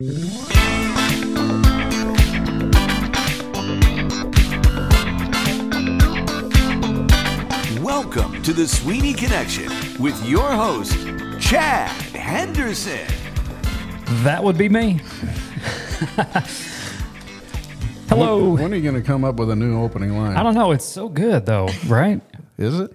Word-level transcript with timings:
Welcome 0.00 0.42
to 8.42 8.52
the 8.52 8.66
Sweeney 8.66 9.12
Connection 9.12 9.70
with 10.02 10.20
your 10.28 10.50
host, 10.50 10.94
Chad 11.38 11.92
Henderson. 12.10 13.06
That 14.24 14.42
would 14.42 14.58
be 14.58 14.68
me. 14.68 14.94
Hello. 18.08 18.50
When, 18.50 18.64
when 18.64 18.72
are 18.72 18.76
you 18.76 18.82
going 18.82 18.96
to 18.96 19.00
come 19.00 19.24
up 19.24 19.36
with 19.36 19.50
a 19.50 19.56
new 19.56 19.80
opening 19.80 20.18
line? 20.18 20.36
I 20.36 20.42
don't 20.42 20.56
know. 20.56 20.72
It's 20.72 20.84
so 20.84 21.08
good, 21.08 21.46
though, 21.46 21.68
right? 21.86 22.20
Is 22.58 22.80
it? 22.80 22.92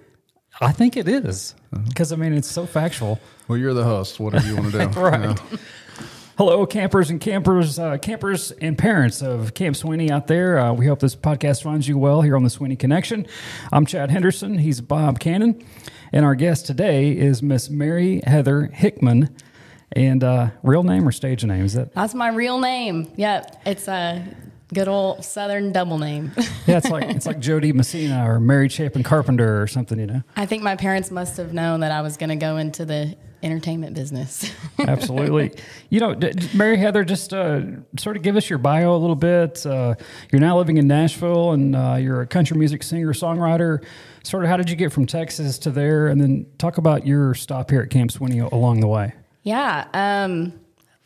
I 0.60 0.72
think 0.72 0.98
it 0.98 1.08
is. 1.08 1.54
Uh-huh. 1.72 1.82
Because, 1.88 2.12
I 2.12 2.16
mean, 2.16 2.34
it's 2.34 2.50
so 2.50 2.66
factual. 2.66 3.18
Well, 3.48 3.56
you're 3.56 3.72
the 3.72 3.84
host. 3.84 4.20
Whatever 4.20 4.46
you 4.46 4.56
want 4.56 4.72
to 4.72 4.86
do. 4.86 4.90
Right. 5.00 5.40
Yeah. 5.50 5.56
Hello, 6.40 6.64
campers 6.64 7.10
and 7.10 7.20
campers, 7.20 7.78
uh, 7.78 7.98
campers 7.98 8.50
and 8.50 8.78
parents 8.78 9.20
of 9.20 9.52
Camp 9.52 9.76
Sweeney 9.76 10.10
out 10.10 10.26
there. 10.26 10.58
Uh, 10.58 10.72
we 10.72 10.86
hope 10.86 10.98
this 10.98 11.14
podcast 11.14 11.62
finds 11.62 11.86
you 11.86 11.98
well 11.98 12.22
here 12.22 12.34
on 12.34 12.44
the 12.44 12.48
Sweeney 12.48 12.76
Connection. 12.76 13.26
I'm 13.70 13.84
Chad 13.84 14.10
Henderson. 14.10 14.56
He's 14.56 14.80
Bob 14.80 15.20
Cannon, 15.20 15.62
and 16.14 16.24
our 16.24 16.34
guest 16.34 16.64
today 16.64 17.14
is 17.14 17.42
Miss 17.42 17.68
Mary 17.68 18.22
Heather 18.26 18.70
Hickman. 18.72 19.36
And 19.92 20.24
uh, 20.24 20.48
real 20.62 20.82
name 20.82 21.06
or 21.06 21.12
stage 21.12 21.44
name 21.44 21.66
is 21.66 21.74
that? 21.74 21.92
That's 21.92 22.14
my 22.14 22.30
real 22.30 22.58
name. 22.58 23.12
Yep, 23.16 23.60
it's 23.66 23.86
a 23.86 24.24
good 24.72 24.88
old 24.88 25.22
Southern 25.22 25.72
double 25.72 25.98
name. 25.98 26.32
Yeah, 26.66 26.78
it's 26.78 26.88
like 26.88 27.04
it's 27.04 27.26
like 27.26 27.40
Jo 27.40 27.60
Dee 27.60 27.72
Messina 27.72 28.26
or 28.26 28.40
Mary 28.40 28.70
Chapin 28.70 29.02
Carpenter 29.02 29.60
or 29.60 29.66
something. 29.66 29.98
You 29.98 30.06
know, 30.06 30.22
I 30.36 30.46
think 30.46 30.62
my 30.62 30.76
parents 30.76 31.10
must 31.10 31.36
have 31.36 31.52
known 31.52 31.80
that 31.80 31.92
I 31.92 32.00
was 32.00 32.16
going 32.16 32.30
to 32.30 32.36
go 32.36 32.56
into 32.56 32.86
the 32.86 33.14
entertainment 33.42 33.94
business. 33.94 34.50
absolutely. 34.78 35.52
you 35.88 36.00
know, 36.00 36.18
Mary 36.54 36.76
Heather, 36.76 37.04
just 37.04 37.32
uh, 37.32 37.62
sort 37.98 38.16
of 38.16 38.22
give 38.22 38.36
us 38.36 38.48
your 38.48 38.58
bio 38.58 38.94
a 38.94 38.98
little 38.98 39.16
bit. 39.16 39.64
Uh, 39.64 39.94
you're 40.30 40.40
now 40.40 40.56
living 40.58 40.76
in 40.76 40.86
Nashville, 40.86 41.52
and 41.52 41.74
uh, 41.74 41.96
you're 42.00 42.20
a 42.20 42.26
country 42.26 42.56
music 42.56 42.82
singer 42.82 43.12
songwriter. 43.12 43.84
Sort 44.22 44.44
of, 44.44 44.50
how 44.50 44.56
did 44.56 44.68
you 44.68 44.76
get 44.76 44.92
from 44.92 45.06
Texas 45.06 45.58
to 45.60 45.70
there? 45.70 46.08
And 46.08 46.20
then 46.20 46.46
talk 46.58 46.78
about 46.78 47.06
your 47.06 47.34
stop 47.34 47.70
here 47.70 47.80
at 47.80 47.90
Camp 47.90 48.10
Sweeney 48.12 48.40
along 48.40 48.80
the 48.80 48.88
way. 48.88 49.14
yeah. 49.42 49.86
Um, 49.94 50.52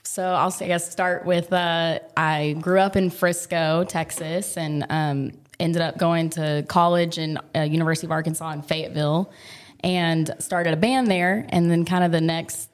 so 0.07 0.23
I'll 0.23 0.51
say, 0.51 0.67
I 0.67 0.69
guess 0.69 0.91
start 0.91 1.25
with 1.25 1.53
uh, 1.53 1.99
I 2.17 2.57
grew 2.61 2.79
up 2.79 2.95
in 2.95 3.11
Frisco, 3.11 3.85
Texas, 3.85 4.57
and 4.57 4.85
um, 4.91 5.33
ended 5.59 5.83
up 5.83 5.99
going 5.99 6.31
to 6.31 6.65
college 6.69 7.19
in 7.19 7.39
uh, 7.57 7.61
University 7.61 8.07
of 8.07 8.13
Arkansas 8.13 8.53
in 8.53 8.63
Fayetteville, 8.63 9.33
and 9.85 10.35
started 10.39 10.73
a 10.73 10.77
band 10.77 11.09
there. 11.09 11.47
And 11.51 11.71
then 11.71 11.85
kind 11.85 12.03
of 12.03 12.11
the 12.11 12.21
next 12.21 12.71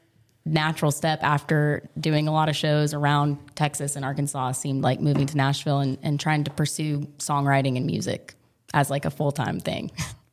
natural 0.47 0.93
step 0.93 1.19
after 1.23 1.91
doing 1.99 2.29
a 2.29 2.33
lot 2.33 2.49
of 2.49 2.57
shows 2.57 2.95
around 2.95 3.37
Texas 3.57 3.97
and 3.97 4.05
Arkansas 4.05 4.53
seemed 4.53 4.83
like 4.83 5.01
moving 5.01 5.27
to 5.27 5.37
Nashville 5.37 5.81
and, 5.81 5.99
and 6.03 6.19
trying 6.19 6.45
to 6.45 6.51
pursue 6.53 7.01
songwriting 7.19 7.77
and 7.77 7.85
music 7.85 8.35
as 8.73 8.89
like 8.89 9.05
a 9.05 9.11
full 9.11 9.33
time 9.33 9.59
thing. 9.59 9.91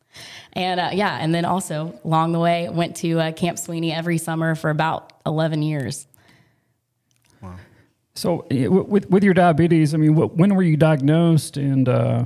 and 0.54 0.80
uh, 0.80 0.90
yeah, 0.94 1.18
and 1.20 1.34
then 1.34 1.46
also 1.46 2.00
along 2.06 2.32
the 2.32 2.40
way 2.40 2.70
went 2.70 2.96
to 2.98 3.20
uh, 3.20 3.32
Camp 3.32 3.58
Sweeney 3.58 3.92
every 3.92 4.20
summer 4.20 4.54
for 4.54 4.70
about 4.70 5.14
eleven 5.26 5.64
years. 5.64 6.08
Wow. 7.42 7.56
So, 8.14 8.46
eh, 8.52 8.68
with 8.68 9.10
with 9.10 9.24
your 9.24 9.34
diabetes, 9.34 9.96
I 9.96 9.98
mean, 9.98 10.16
when 10.16 10.56
were 10.56 10.64
you 10.64 10.78
diagnosed, 10.78 11.58
and 11.58 11.90
uh, 11.90 12.26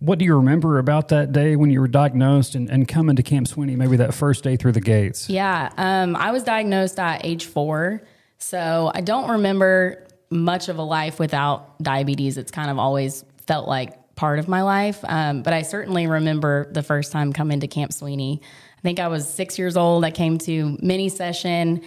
what 0.00 0.18
do 0.18 0.24
you 0.24 0.34
remember 0.34 0.78
about 0.78 1.08
that 1.08 1.30
day 1.30 1.56
when 1.56 1.70
you 1.70 1.78
were 1.78 1.88
diagnosed 1.88 2.54
and, 2.54 2.70
and 2.70 2.88
coming 2.88 3.16
to 3.16 3.22
Camp 3.22 3.46
Sweeney? 3.46 3.76
Maybe 3.76 3.98
that 3.98 4.14
first 4.14 4.42
day 4.42 4.56
through 4.56 4.72
the 4.72 4.80
gates. 4.80 5.28
Yeah, 5.28 5.70
um, 5.76 6.16
I 6.16 6.32
was 6.32 6.42
diagnosed 6.42 6.98
at 6.98 7.24
age 7.24 7.44
four, 7.44 8.02
so 8.38 8.90
I 8.94 9.02
don't 9.02 9.30
remember 9.30 10.08
much 10.30 10.68
of 10.68 10.78
a 10.78 10.82
life 10.82 11.18
without 11.18 11.78
diabetes. 11.82 12.38
It's 12.38 12.50
kind 12.50 12.70
of 12.70 12.78
always 12.78 13.24
felt 13.46 13.68
like 13.68 14.16
part 14.16 14.38
of 14.38 14.48
my 14.48 14.62
life, 14.62 15.00
um, 15.04 15.42
but 15.42 15.52
I 15.52 15.62
certainly 15.62 16.06
remember 16.06 16.70
the 16.72 16.82
first 16.82 17.12
time 17.12 17.32
coming 17.32 17.60
to 17.60 17.68
Camp 17.68 17.92
Sweeney. 17.92 18.40
I 18.78 18.80
think 18.80 19.00
I 19.00 19.08
was 19.08 19.28
six 19.28 19.58
years 19.58 19.76
old. 19.76 20.04
I 20.04 20.10
came 20.10 20.38
to 20.38 20.78
mini 20.80 21.10
session, 21.10 21.82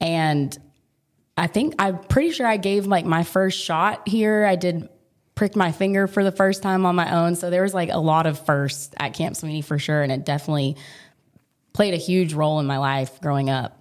and 0.00 0.56
I 1.36 1.48
think 1.48 1.74
I'm 1.80 1.98
pretty 1.98 2.30
sure 2.30 2.46
I 2.46 2.58
gave 2.58 2.86
like 2.86 3.04
my 3.04 3.24
first 3.24 3.58
shot 3.58 4.06
here. 4.06 4.46
I 4.46 4.54
did 4.54 4.88
prick 5.36 5.54
my 5.54 5.70
finger 5.70 6.08
for 6.08 6.24
the 6.24 6.32
first 6.32 6.62
time 6.62 6.84
on 6.84 6.96
my 6.96 7.14
own, 7.14 7.36
so 7.36 7.50
there 7.50 7.62
was 7.62 7.74
like 7.74 7.90
a 7.90 7.98
lot 7.98 8.26
of 8.26 8.44
firsts 8.44 8.92
at 8.96 9.14
Camp 9.14 9.36
Sweeney 9.36 9.62
for 9.62 9.78
sure, 9.78 10.02
and 10.02 10.10
it 10.10 10.24
definitely 10.24 10.76
played 11.72 11.94
a 11.94 11.98
huge 11.98 12.34
role 12.34 12.58
in 12.58 12.66
my 12.66 12.78
life 12.78 13.20
growing 13.20 13.48
up. 13.48 13.78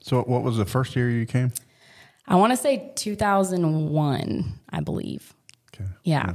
So, 0.00 0.20
what 0.22 0.42
was 0.42 0.58
the 0.58 0.66
first 0.66 0.94
year 0.94 1.08
you 1.08 1.24
came? 1.24 1.52
I 2.26 2.36
want 2.36 2.52
to 2.52 2.56
say 2.56 2.92
2001, 2.96 4.52
I 4.68 4.80
believe. 4.80 5.34
Okay. 5.74 5.88
Yeah, 6.04 6.34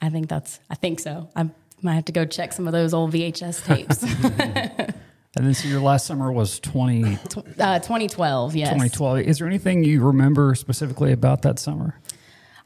I 0.00 0.08
think 0.08 0.28
that's. 0.28 0.60
I 0.70 0.74
think 0.76 1.00
so. 1.00 1.28
I 1.36 1.50
might 1.82 1.94
have 1.94 2.06
to 2.06 2.12
go 2.12 2.24
check 2.24 2.52
some 2.52 2.66
of 2.66 2.72
those 2.72 2.94
old 2.94 3.12
VHS 3.12 3.64
tapes. 3.66 4.94
And 5.36 5.46
then, 5.46 5.54
so 5.54 5.68
your 5.68 5.80
last 5.80 6.06
summer 6.06 6.32
was 6.32 6.58
20, 6.58 7.04
uh, 7.60 7.78
2012. 7.78 8.56
Yes. 8.56 8.70
2012. 8.70 9.20
Is 9.20 9.38
there 9.38 9.46
anything 9.46 9.84
you 9.84 10.02
remember 10.02 10.54
specifically 10.56 11.12
about 11.12 11.42
that 11.42 11.60
summer? 11.60 12.00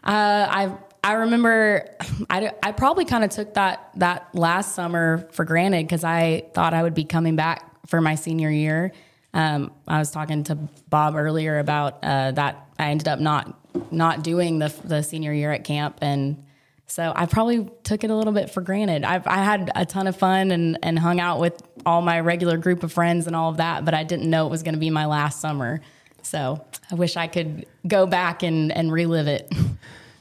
Uh, 0.03 0.47
I 0.49 0.73
I 1.05 1.15
remember 1.15 1.89
I, 2.31 2.53
I 2.63 2.73
probably 2.73 3.05
kind 3.05 3.25
of 3.25 3.31
took 3.31 3.55
that 3.55 3.91
that 3.97 4.29
last 4.35 4.75
summer 4.75 5.29
for 5.33 5.45
granted 5.45 5.87
because 5.87 6.05
I 6.05 6.45
thought 6.55 6.75
I 6.75 6.83
would 6.83 6.95
be 6.95 7.05
coming 7.05 7.35
back 7.35 7.87
for 7.87 8.01
my 8.01 8.15
senior 8.15 8.51
year. 8.51 8.93
Um, 9.35 9.73
I 9.89 9.99
was 9.99 10.11
talking 10.11 10.45
to 10.45 10.57
Bob 10.91 11.17
earlier 11.17 11.59
about 11.59 12.05
uh, 12.05 12.33
that 12.33 12.69
I 12.79 12.91
ended 12.91 13.09
up 13.09 13.19
not 13.19 13.59
not 13.91 14.23
doing 14.23 14.59
the 14.59 14.73
the 14.85 15.03
senior 15.03 15.33
year 15.33 15.51
at 15.51 15.65
camp, 15.65 15.99
and 16.03 16.45
so 16.87 17.13
I 17.17 17.27
probably 17.27 17.69
took 17.83 18.05
it 18.05 18.11
a 18.11 18.15
little 18.15 18.33
bit 18.33 18.51
for 18.51 18.61
granted. 18.61 19.03
I've, 19.03 19.27
I 19.27 19.39
had 19.39 19.73
a 19.75 19.85
ton 19.85 20.07
of 20.07 20.17
fun 20.17 20.53
and 20.53 20.79
and 20.83 20.99
hung 20.99 21.19
out 21.19 21.41
with 21.41 21.61
all 21.85 22.03
my 22.03 22.21
regular 22.21 22.59
group 22.59 22.85
of 22.85 22.93
friends 22.93 23.27
and 23.27 23.35
all 23.35 23.51
of 23.51 23.57
that, 23.57 23.85
but 23.85 23.95
I 23.95 24.05
didn't 24.05 24.31
know 24.31 24.47
it 24.47 24.51
was 24.51 24.63
going 24.63 24.75
to 24.75 24.81
be 24.81 24.91
my 24.91 25.07
last 25.07 25.41
summer. 25.41 25.81
So 26.23 26.65
I 26.91 26.95
wish 26.95 27.17
I 27.17 27.27
could 27.27 27.67
go 27.89 28.07
back 28.07 28.45
and 28.45 28.71
and 28.71 28.93
relive 28.93 29.27
it. 29.27 29.53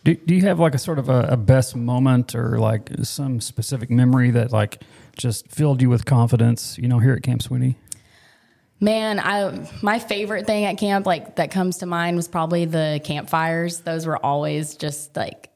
Do, 0.04 0.16
do 0.16 0.34
you 0.34 0.42
have 0.42 0.60
like 0.60 0.74
a 0.74 0.80
sort 0.80 0.98
of 0.98 1.10
a, 1.10 1.28
a 1.32 1.38
best 1.38 1.76
moment 1.76 2.34
or 2.34 2.58
like 2.58 2.90
some 3.04 3.40
specific 3.40 3.90
memory 3.92 4.32
that 4.32 4.52
like 4.52 4.82
just 5.16 5.48
filled 5.48 5.82
you 5.82 5.90
with 5.90 6.06
confidence, 6.06 6.78
you 6.78 6.88
know, 6.88 7.00
here 7.00 7.14
at 7.14 7.22
Camp 7.22 7.42
Sweeney? 7.42 7.78
Man, 8.80 9.20
I 9.20 9.70
my 9.84 10.00
favorite 10.00 10.48
thing 10.48 10.66
at 10.66 10.80
camp, 10.80 11.06
like 11.06 11.36
that 11.36 11.52
comes 11.52 11.78
to 11.80 11.86
mind, 11.86 12.18
was 12.18 12.28
probably 12.28 12.66
the 12.66 13.00
campfires. 13.04 13.82
Those 13.82 14.08
were 14.08 14.18
always 14.18 14.76
just 14.76 15.16
like 15.16 15.52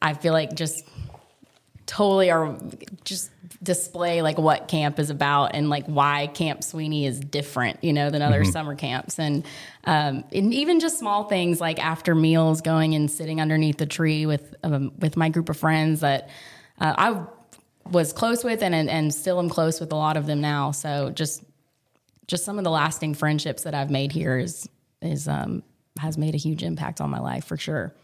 I 0.00 0.14
feel 0.14 0.32
like 0.32 0.54
just 0.54 0.86
totally 1.84 2.30
are 2.30 2.56
just 3.04 3.30
display 3.62 4.22
like 4.22 4.38
what 4.38 4.68
camp 4.68 4.98
is 4.98 5.10
about 5.10 5.54
and 5.54 5.70
like 5.70 5.86
why 5.86 6.28
Camp 6.28 6.62
Sweeney 6.62 7.06
is 7.06 7.18
different, 7.18 7.82
you 7.82 7.92
know, 7.92 8.10
than 8.10 8.22
other 8.22 8.44
summer 8.44 8.74
camps. 8.74 9.18
And 9.18 9.44
um, 9.84 10.24
and 10.32 10.54
even 10.54 10.80
just 10.80 10.98
small 10.98 11.24
things 11.24 11.60
like 11.60 11.78
after 11.84 12.14
meals, 12.14 12.60
going 12.60 12.94
and 12.94 13.10
sitting 13.10 13.40
underneath 13.40 13.78
the 13.78 13.86
tree 13.86 14.26
with 14.26 14.54
um, 14.62 14.92
with 14.98 15.16
my 15.16 15.28
group 15.28 15.48
of 15.48 15.56
friends 15.56 16.00
that 16.00 16.30
uh, 16.80 16.94
I 16.96 17.24
was 17.90 18.12
close 18.12 18.44
with 18.44 18.62
and, 18.62 18.74
and 18.74 18.88
and 18.88 19.12
still 19.12 19.38
am 19.38 19.48
close 19.48 19.80
with 19.80 19.92
a 19.92 19.96
lot 19.96 20.16
of 20.16 20.26
them 20.26 20.40
now. 20.40 20.70
So 20.70 21.10
just 21.10 21.42
just 22.26 22.44
some 22.44 22.58
of 22.58 22.64
the 22.64 22.70
lasting 22.70 23.14
friendships 23.14 23.64
that 23.64 23.74
I've 23.74 23.90
made 23.90 24.12
here 24.12 24.38
is 24.38 24.68
is 25.00 25.28
um, 25.28 25.62
has 25.98 26.16
made 26.16 26.34
a 26.34 26.38
huge 26.38 26.62
impact 26.62 27.00
on 27.00 27.10
my 27.10 27.20
life 27.20 27.44
for 27.44 27.56
sure. 27.56 27.94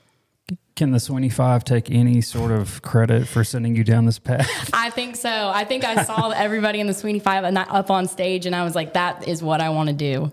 Can 0.76 0.92
the 0.92 1.00
Sweeney 1.00 1.28
Five 1.28 1.64
take 1.64 1.91
any 1.91 2.20
sort 2.20 2.53
of 2.53 2.82
credit 2.82 3.26
for 3.26 3.42
sending 3.42 3.75
you 3.75 3.82
down 3.82 4.04
this 4.06 4.20
path? 4.20 4.70
I 4.72 4.91
think 4.91 5.16
so. 5.16 5.28
I 5.53 5.64
think 5.64 5.84
I 5.84 6.04
saw 6.04 6.31
everybody 6.36 6.78
in 6.78 6.86
the 6.86 6.94
Sweeney 6.94 7.19
Five 7.19 7.42
and 7.42 7.56
that 7.56 7.69
up 7.69 7.91
on 7.91 8.06
stage, 8.06 8.47
and 8.47 8.54
I 8.54 8.62
was 8.62 8.76
like, 8.76 8.92
"That 8.92 9.26
is 9.26 9.42
what 9.42 9.60
I 9.60 9.70
want 9.70 9.88
to 9.88 9.92
do." 9.92 10.31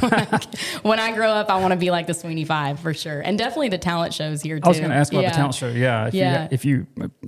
when 0.82 1.00
I 1.00 1.12
grow 1.16 1.28
up, 1.30 1.50
I 1.50 1.60
want 1.60 1.72
to 1.72 1.76
be 1.78 1.90
like 1.90 2.06
the 2.06 2.14
Sweeney 2.14 2.44
Five 2.44 2.78
for 2.78 2.94
sure, 2.94 3.20
and 3.20 3.36
definitely 3.36 3.70
the 3.70 3.78
talent 3.78 4.14
shows 4.14 4.40
here 4.40 4.58
too. 4.60 4.66
I 4.66 4.68
was 4.68 4.78
going 4.78 4.90
to 4.90 4.96
ask 4.96 5.12
about 5.12 5.22
Yeah. 5.22 5.30
the 5.30 5.36
talent 5.36 5.54
show. 5.56 5.68
Yeah, 5.68 6.06
if 6.06 6.14
Yeah. 6.14 6.42
you 6.44 6.48
if 6.52 6.64
you 6.64 6.86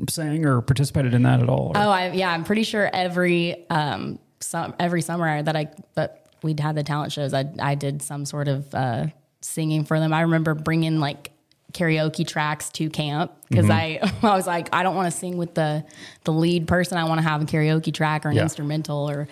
sang 0.08 0.46
or 0.46 0.60
participated 0.62 1.12
in 1.12 1.24
that 1.24 1.40
at 1.40 1.48
all. 1.48 1.72
or- 1.74 1.76
Oh, 1.76 1.90
I, 1.90 2.12
yeah, 2.12 2.30
I'm 2.30 2.44
pretty 2.44 2.62
sure 2.62 2.88
every 2.92 3.68
um 3.68 4.20
some 4.38 4.74
every 4.78 5.02
summer 5.02 5.42
that 5.42 5.56
I 5.56 5.70
that 5.96 6.26
we'd 6.44 6.60
had 6.60 6.76
the 6.76 6.84
talent 6.84 7.10
shows, 7.12 7.34
I 7.34 7.46
I 7.60 7.74
did 7.74 8.00
some 8.00 8.24
sort 8.24 8.46
of 8.46 8.72
uh, 8.76 9.06
singing 9.40 9.84
for 9.84 9.98
them. 9.98 10.12
I 10.12 10.20
remember 10.20 10.54
bringing 10.54 11.00
like 11.00 11.32
karaoke 11.72 12.26
tracks 12.26 12.68
to 12.70 12.88
camp 12.90 13.32
because 13.48 13.70
I 13.70 13.98
I 14.22 14.34
was 14.36 14.46
like 14.46 14.68
I 14.72 14.82
don't 14.82 14.94
want 14.96 15.12
to 15.12 15.16
sing 15.18 15.36
with 15.36 15.54
the 15.54 15.84
the 16.24 16.32
lead 16.32 16.66
person. 16.68 16.98
I 16.98 17.04
want 17.04 17.18
to 17.20 17.26
have 17.28 17.42
a 17.42 17.44
karaoke 17.44 17.92
track 17.92 18.24
or 18.26 18.30
an 18.30 18.36
Yeah. 18.36 18.42
instrumental 18.42 19.08
or 19.08 19.28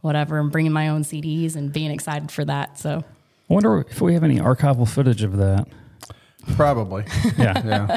whatever, 0.00 0.38
and 0.38 0.50
bringing 0.52 0.72
my 0.72 0.88
own 0.88 1.02
CDs 1.02 1.56
and 1.56 1.72
being 1.72 1.90
excited 1.90 2.30
for 2.30 2.44
that. 2.44 2.78
So 2.78 3.04
I 3.50 3.54
wonder 3.54 3.84
if 3.88 4.00
we 4.00 4.14
have 4.14 4.24
any 4.24 4.38
archival 4.38 4.88
footage 4.88 5.22
of 5.22 5.36
that. 5.38 5.66
Probably. 6.54 7.04
Yeah. 7.38 7.60
Yeah. 7.66 7.96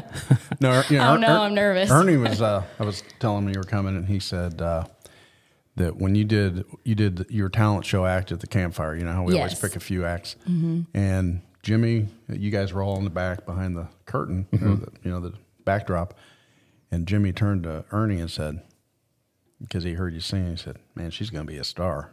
No. 0.59 0.71
Er, 0.71 0.83
you 0.89 0.97
know, 0.97 1.13
Oh, 1.13 1.17
no, 1.17 1.41
I'm 1.43 1.53
nervous. 1.53 1.91
Ernie 1.91 2.17
was. 2.17 2.41
Uh, 2.41 2.63
I 2.79 2.83
was 2.83 3.03
telling 3.19 3.43
him 3.45 3.53
you 3.53 3.59
were 3.59 3.63
coming, 3.63 3.95
and 3.95 4.07
he 4.07 4.19
said 4.19 4.59
uh, 4.61 4.85
that 5.75 5.97
when 5.97 6.15
you 6.15 6.23
did 6.25 6.65
you 6.83 6.95
did 6.95 7.25
your 7.29 7.47
talent 7.49 7.85
show 7.85 8.05
act 8.05 8.31
at 8.31 8.39
the 8.39 8.47
campfire. 8.47 8.95
You 8.95 9.05
know 9.05 9.13
how 9.13 9.23
we 9.23 9.35
always 9.37 9.53
pick 9.57 9.75
a 9.75 9.79
few 9.79 10.03
acts, 10.05 10.35
and 10.47 11.41
Jimmy, 11.63 12.07
you 12.29 12.51
guys 12.51 12.73
were 12.73 12.81
all 12.81 12.97
in 12.97 13.03
the 13.03 13.09
back 13.09 13.45
behind 13.45 13.75
the 13.75 13.87
curtain, 14.05 14.47
or 14.53 14.57
the, 14.75 14.87
you 15.03 15.11
know, 15.11 15.19
the 15.19 15.33
backdrop. 15.65 16.13
And 16.91 17.05
Jimmy 17.07 17.31
turned 17.31 17.63
to 17.63 17.83
Ernie 17.91 18.19
and 18.19 18.31
said, 18.31 18.61
because 19.61 19.83
he 19.83 19.93
heard 19.93 20.13
you 20.13 20.21
sing, 20.21 20.49
he 20.51 20.55
said, 20.55 20.77
"Man, 20.95 21.11
she's 21.11 21.29
going 21.29 21.45
to 21.45 21.51
be 21.51 21.57
a 21.59 21.63
star." 21.65 22.11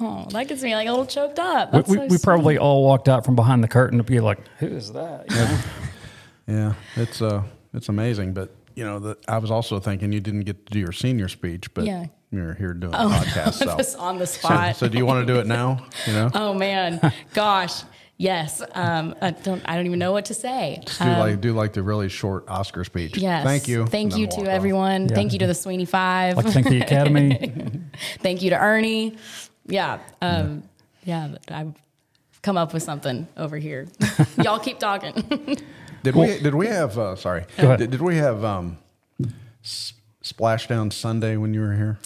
Oh, 0.00 0.26
that 0.30 0.48
gets 0.48 0.62
me 0.62 0.74
like 0.74 0.88
a 0.88 0.90
little 0.90 1.06
choked 1.06 1.38
up. 1.38 1.72
We, 1.72 1.78
That's 1.78 1.88
we, 1.90 1.96
so 1.96 2.02
we 2.04 2.08
sweet. 2.08 2.22
probably 2.22 2.58
all 2.58 2.84
walked 2.84 3.08
out 3.08 3.24
from 3.24 3.36
behind 3.36 3.62
the 3.62 3.68
curtain 3.68 3.98
to 3.98 4.04
be 4.04 4.18
like, 4.20 4.38
"Who 4.58 4.66
is 4.66 4.92
that?" 4.92 5.30
You 5.30 5.36
know? 5.36 5.58
Yeah, 6.46 6.72
it's 6.96 7.22
uh, 7.22 7.44
it's 7.74 7.88
amazing. 7.90 8.32
But 8.32 8.52
you 8.74 8.82
know, 8.84 8.98
the, 8.98 9.16
I 9.28 9.38
was 9.38 9.50
also 9.52 9.78
thinking 9.78 10.10
you 10.10 10.20
didn't 10.20 10.40
get 10.40 10.66
to 10.66 10.72
do 10.72 10.80
your 10.80 10.90
senior 10.90 11.28
speech, 11.28 11.72
but 11.74 11.84
Yeah. 11.84 12.06
you're 12.32 12.54
here 12.54 12.72
doing 12.74 12.92
a 12.94 12.96
podcast. 13.08 13.52
So. 13.54 13.76
Just 13.76 13.96
on 13.98 14.18
the 14.18 14.26
so, 14.26 14.38
spot. 14.48 14.74
so 14.76 14.88
do 14.88 14.98
you 14.98 15.06
want 15.06 15.24
to 15.24 15.32
do 15.32 15.38
it 15.38 15.46
now? 15.46 15.86
You 16.08 16.12
know, 16.14 16.30
Oh 16.34 16.54
man, 16.54 17.12
gosh, 17.34 17.82
yes. 18.20 18.62
Um, 18.74 19.14
I 19.20 19.30
don't. 19.30 19.62
I 19.64 19.74
don't 19.76 19.86
even 19.86 19.98
know 19.98 20.12
what 20.12 20.26
to 20.26 20.34
say. 20.34 20.82
do 20.98 21.04
like 21.04 21.40
do 21.40 21.52
like 21.54 21.72
the 21.72 21.82
really 21.82 22.08
short 22.08 22.44
Oscar 22.48 22.84
speech. 22.84 23.16
Um, 23.16 23.22
Yes. 23.22 23.44
Thank 23.44 23.66
you. 23.68 23.86
Thank 23.86 24.16
you 24.16 24.26
to 24.28 24.42
everyone. 24.42 25.08
Yeah. 25.08 25.14
Thank 25.14 25.32
you 25.32 25.38
to 25.40 25.46
the 25.46 25.54
Sweeney 25.54 25.86
Five. 25.86 26.36
like 26.36 26.46
thank 26.52 26.68
the 26.68 26.80
Academy. 26.86 27.80
Thank 28.20 28.42
you 28.42 28.50
to 28.50 28.56
Ernie. 28.58 29.16
Yeah. 29.66 29.98
Um, 30.20 30.62
yeah. 31.04 31.34
I've 31.48 31.72
come 32.42 32.56
up 32.56 32.72
with 32.74 32.82
something 32.82 33.26
over 33.36 33.56
here. 33.56 33.88
Y'all 34.42 34.58
keep 34.58 34.78
talking. 34.78 35.14
Did 36.02 36.14
we 36.16 36.38
did 36.38 36.54
we 36.54 36.66
have 36.66 36.96
uh, 36.98 37.14
sorry? 37.16 37.44
ahead. 37.58 37.78
Did, 37.78 37.90
did 37.90 38.00
we 38.00 38.16
have 38.16 38.42
um, 38.42 38.78
S- 39.62 39.92
Splashdown 40.24 40.90
Sunday 40.92 41.36
when 41.36 41.52
you 41.52 41.60
were 41.60 41.74
here? 41.74 41.98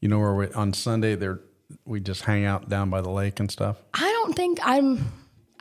You 0.00 0.08
know 0.08 0.18
where 0.18 0.34
we, 0.34 0.46
on 0.54 0.72
Sunday 0.72 1.16
there 1.16 1.40
we 1.84 2.00
just 2.00 2.22
hang 2.22 2.46
out 2.46 2.70
down 2.70 2.88
by 2.88 3.02
the 3.02 3.10
lake 3.10 3.38
and 3.38 3.50
stuff. 3.50 3.76
I 3.92 4.00
don't 4.10 4.34
think 4.34 4.58
I'm. 4.62 5.12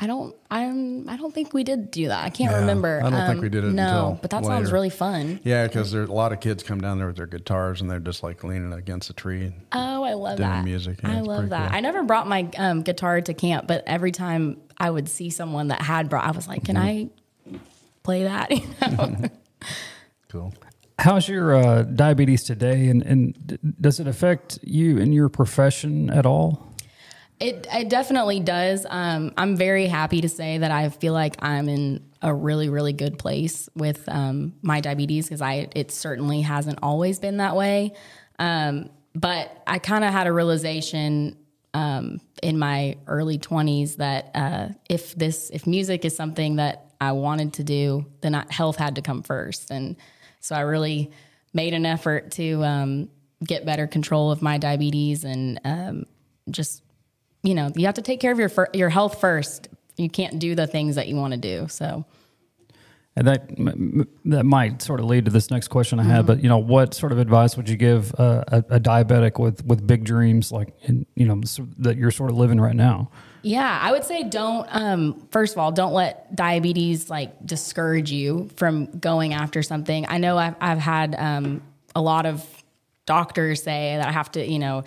I 0.02 0.08
don't. 0.08 0.34
I'm. 0.50 1.10
I 1.10 1.18
don't 1.18 1.34
think 1.34 1.54
we 1.54 1.66
did 1.66 1.92
do 1.92 2.08
that. 2.08 2.24
I 2.24 2.30
can't 2.30 2.52
Yeah, 2.52 2.60
remember. 2.62 3.00
I 3.04 3.10
don't 3.10 3.20
think 3.26 3.30
Um, 3.38 3.42
we 3.42 3.50
did 3.50 3.66
it 3.66 3.72
No, 3.74 3.84
until 3.84 4.20
but 4.22 4.30
that 4.32 4.46
sounds 4.46 4.72
really 4.72 4.90
fun. 4.90 5.42
Yeah, 5.44 5.68
because 5.68 5.92
there's 5.92 6.08
a 6.08 6.14
lot 6.14 6.32
of 6.32 6.40
kids 6.40 6.64
come 6.64 6.80
down 6.80 7.00
there 7.00 7.08
with 7.08 7.18
their 7.18 7.28
guitars 7.28 7.82
and 7.82 7.90
they're 7.92 8.00
just 8.00 8.24
like 8.24 8.44
leaning 8.46 8.72
against 8.72 9.10
a 9.10 9.14
tree. 9.14 9.52
Oh, 9.74 10.04
I 10.04 10.14
love 10.14 10.38
Doing 10.38 10.50
that. 10.50 10.64
music, 10.64 11.02
yeah, 11.04 11.18
I 11.18 11.20
love 11.20 11.50
that. 11.50 11.68
cool. 11.70 11.76
I 11.78 11.82
never 11.82 12.04
brought 12.04 12.28
my 12.28 12.48
um, 12.58 12.82
guitar 12.82 13.20
to 13.20 13.34
camp, 13.34 13.68
but 13.68 13.84
every 13.88 14.12
time 14.14 14.62
I 14.78 14.90
would 14.90 15.10
see 15.10 15.30
someone 15.30 15.68
that 15.68 15.82
had 15.82 16.08
brought, 16.10 16.24
I 16.26 16.32
was 16.32 16.48
like, 16.48 16.64
"Can 16.64 16.78
I 16.78 17.10
play 18.04 18.24
that?" 18.24 18.52
You 18.52 18.98
know? 18.98 19.16
Cool. 20.30 20.54
How's 20.98 21.28
your 21.28 21.56
uh, 21.56 21.84
diabetes 21.84 22.44
today, 22.44 22.88
and, 22.88 23.02
and 23.04 23.48
d- 23.48 23.58
does 23.82 24.00
it 24.00 24.08
affect 24.08 24.60
you 24.64 24.98
in 24.98 25.12
your 25.12 25.28
profession 25.30 26.10
at 26.10 26.26
all? 26.26 26.69
It, 27.40 27.68
it 27.72 27.90
definitely 27.90 28.42
does. 28.42 28.86
Um, 28.90 29.34
I'm 29.38 29.56
very 29.56 29.88
happy 29.88 30.22
to 30.22 30.30
say 30.30 30.58
that 30.58 30.72
I 30.72 30.90
feel 30.90 31.14
like 31.14 31.38
I'm 31.40 31.70
in 31.70 32.04
a 32.22 32.34
really, 32.34 32.68
really 32.68 32.92
good 32.92 33.18
place 33.18 33.70
with 33.76 34.08
um, 34.10 34.54
my 34.62 34.82
diabetes 34.82 35.26
because 35.26 35.42
I 35.42 35.70
it 35.74 35.92
certainly 35.92 36.42
hasn't 36.42 36.80
always 36.84 37.20
been 37.20 37.38
that 37.38 37.56
way. 37.56 37.94
Um, 38.40 38.90
but 39.16 39.64
I 39.66 39.80
kind 39.80 40.04
of 40.04 40.12
had 40.12 40.28
a 40.28 40.34
realization 40.34 41.38
um, 41.74 42.20
in 42.44 42.60
my 42.60 42.98
early 43.08 43.38
20s 43.38 43.98
that 43.98 44.32
uh, 44.36 44.70
if 44.90 45.16
this 45.16 45.50
if 45.52 45.66
music 45.66 46.04
is 46.04 46.16
something 46.16 46.58
that 46.58 46.92
I 47.00 47.14
wanted 47.14 47.54
to 47.54 47.64
do, 47.64 48.06
then 48.22 48.36
I, 48.36 48.46
health 48.50 48.76
had 48.76 48.96
to 48.96 49.02
come 49.02 49.24
first, 49.24 49.72
and 49.72 49.96
so 50.42 50.56
I 50.56 50.62
really 50.62 51.12
made 51.54 51.74
an 51.74 51.86
effort 51.86 52.32
to 52.32 52.64
um, 52.64 53.10
get 53.44 53.66
better 53.66 53.88
control 53.88 54.32
of 54.32 54.42
my 54.42 54.58
diabetes 54.58 55.24
and 55.24 55.60
um, 55.64 56.06
just 56.50 56.84
you 57.44 57.56
know 57.56 57.72
you 57.76 57.86
have 57.86 57.96
to 57.96 58.02
take 58.02 58.20
care 58.20 58.32
of 58.32 58.40
your 58.40 58.52
your 58.74 58.90
health 58.90 59.20
first. 59.20 59.68
You 59.98 60.10
can't 60.10 60.40
do 60.40 60.56
the 60.56 60.68
things 60.68 60.96
that 60.96 61.08
you 61.08 61.16
want 61.16 61.34
to 61.34 61.40
do. 61.40 61.68
So 61.68 62.06
And 63.16 63.28
that 63.28 63.50
that 64.26 64.46
might 64.46 64.82
sort 64.82 65.00
of 65.00 65.08
lead 65.08 65.26
to 65.26 65.32
this 65.32 65.52
next 65.52 65.68
question 65.68 66.00
I 66.00 66.04
had. 66.04 66.26
But 66.26 66.42
you 66.42 66.48
know, 66.50 66.60
what 66.60 66.94
sort 66.94 67.12
of 67.12 67.20
advice 67.20 67.58
would 67.58 67.68
you 67.68 67.76
give 67.76 68.14
uh, 68.18 68.44
a, 68.48 68.58
a 68.70 68.80
diabetic 68.80 69.40
with 69.40 69.66
with 69.66 69.86
big 69.86 70.06
dreams, 70.06 70.52
like 70.52 70.74
in, 70.84 71.06
you 71.16 71.26
know 71.26 71.42
that 71.80 71.98
you're 71.98 72.12
sort 72.12 72.30
of 72.30 72.38
living 72.38 72.62
right 72.62 72.76
now? 72.76 73.12
yeah, 73.42 73.80
I 73.82 73.92
would 73.92 74.04
say 74.04 74.24
don't. 74.24 74.68
Um, 74.70 75.28
first 75.32 75.54
of 75.54 75.60
all, 75.60 75.72
don't 75.72 75.94
let 75.94 76.36
diabetes 76.36 77.10
like 77.10 77.46
discourage 77.46 78.12
you 78.12 78.50
from 78.56 78.86
going 78.86 79.34
after 79.34 79.64
something. 79.64 80.06
I 80.08 80.18
know 80.18 80.38
I've 80.38 80.56
I've 80.60 80.80
had 80.80 81.16
um, 81.18 81.62
a 81.96 82.02
lot 82.02 82.26
of 82.26 82.46
doctors 83.06 83.64
say 83.64 83.98
that 83.98 84.08
I 84.08 84.12
have 84.12 84.32
to 84.34 84.46
you 84.46 84.60
know 84.60 84.84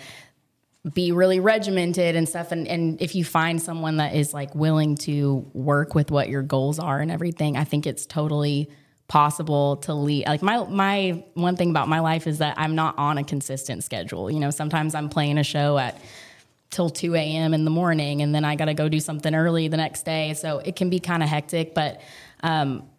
be 0.91 1.13
really 1.13 1.39
regimented 1.39 2.15
and 2.15 2.27
stuff. 2.27 2.51
And, 2.51 2.67
and 2.67 3.01
if 3.01 3.15
you 3.15 3.23
find 3.23 3.61
someone 3.61 3.97
that 3.97 4.15
is 4.15 4.33
like 4.33 4.53
willing 4.53 4.95
to 4.97 5.49
work 5.53 5.95
with 5.95 6.11
what 6.11 6.27
your 6.27 6.41
goals 6.41 6.77
are 6.77 6.99
and 6.99 7.09
everything 7.09 7.55
i 7.55 7.63
think 7.63 7.87
it's 7.87 8.05
totally 8.05 8.69
possible 9.07 9.77
to 9.77 9.93
lead 9.93 10.25
like 10.27 10.41
my 10.41 10.63
my 10.65 11.23
one 11.35 11.55
thing 11.55 11.69
about 11.69 11.87
my 11.87 11.99
life 11.99 12.25
is 12.25 12.39
that 12.39 12.57
i'm 12.57 12.75
not 12.75 12.97
on 12.97 13.17
a 13.17 13.23
consistent 13.23 13.83
schedule. 13.83 14.29
You 14.31 14.39
know 14.39 14.49
sometimes 14.49 14.95
i'm 14.95 15.09
playing 15.09 15.37
a 15.37 15.43
show 15.43 15.77
at 15.77 15.99
till 16.69 16.89
2 16.89 17.15
a.m 17.15 17.53
in 17.53 17.63
the 17.65 17.71
morning 17.71 18.21
and 18.21 18.33
then 18.33 18.43
i 18.43 18.55
got 18.55 18.65
to 18.65 18.73
go 18.73 18.89
do 18.89 18.99
something 18.99 19.33
early 19.33 19.67
the 19.67 19.77
next 19.77 20.03
day. 20.03 20.33
So 20.33 20.59
it 20.59 20.75
can 20.75 20.89
be 20.89 20.99
kind 20.99 21.23
of 21.23 21.29
hectic 21.29 21.73
but 21.73 22.01
um, 22.41 22.89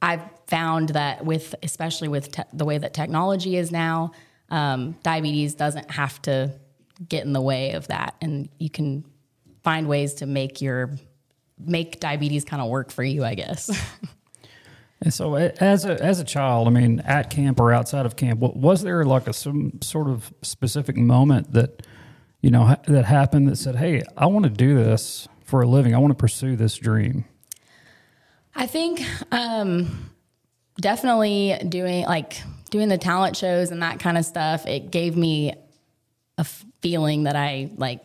I've 0.00 0.22
found 0.46 0.90
that 0.90 1.24
with, 1.24 1.54
especially 1.62 2.08
with 2.08 2.30
te- 2.30 2.42
the 2.52 2.66
way 2.66 2.76
that 2.76 2.92
technology 2.92 3.56
is 3.56 3.72
now, 3.72 4.12
um, 4.50 4.96
diabetes 5.02 5.54
doesn't 5.54 5.90
have 5.90 6.20
to 6.22 6.52
get 7.08 7.24
in 7.24 7.32
the 7.32 7.40
way 7.40 7.72
of 7.72 7.88
that, 7.88 8.14
and 8.20 8.48
you 8.58 8.70
can 8.70 9.04
find 9.62 9.88
ways 9.88 10.14
to 10.14 10.26
make 10.26 10.60
your 10.60 10.96
make 11.58 12.00
diabetes 12.00 12.44
kind 12.44 12.60
of 12.60 12.68
work 12.68 12.90
for 12.90 13.04
you, 13.04 13.24
I 13.24 13.34
guess. 13.34 13.70
And 15.04 15.12
so, 15.12 15.34
as 15.34 15.84
a 15.84 16.02
as 16.02 16.18
a 16.18 16.24
child, 16.24 16.66
I 16.66 16.70
mean, 16.70 17.00
at 17.00 17.28
camp 17.28 17.60
or 17.60 17.74
outside 17.74 18.06
of 18.06 18.16
camp, 18.16 18.40
was 18.40 18.82
there 18.82 19.04
like 19.04 19.28
a 19.28 19.34
some 19.34 19.82
sort 19.82 20.08
of 20.08 20.32
specific 20.40 20.96
moment 20.96 21.52
that 21.52 21.86
you 22.40 22.50
know 22.50 22.74
that 22.86 23.04
happened 23.04 23.48
that 23.48 23.56
said, 23.56 23.76
"Hey, 23.76 24.02
I 24.16 24.24
want 24.26 24.44
to 24.44 24.50
do 24.50 24.82
this 24.82 25.28
for 25.44 25.60
a 25.60 25.66
living. 25.66 25.94
I 25.94 25.98
want 25.98 26.12
to 26.12 26.16
pursue 26.16 26.56
this 26.56 26.76
dream." 26.76 27.26
I 28.54 28.66
think 28.66 29.02
um, 29.30 30.10
definitely 30.80 31.58
doing 31.68 32.06
like 32.06 32.40
doing 32.70 32.88
the 32.88 32.96
talent 32.96 33.36
shows 33.36 33.70
and 33.70 33.82
that 33.82 34.00
kind 34.00 34.16
of 34.16 34.24
stuff. 34.24 34.66
It 34.66 34.90
gave 34.90 35.18
me 35.18 35.52
feeling 36.84 37.22
that 37.22 37.34
I 37.34 37.70
like 37.78 38.00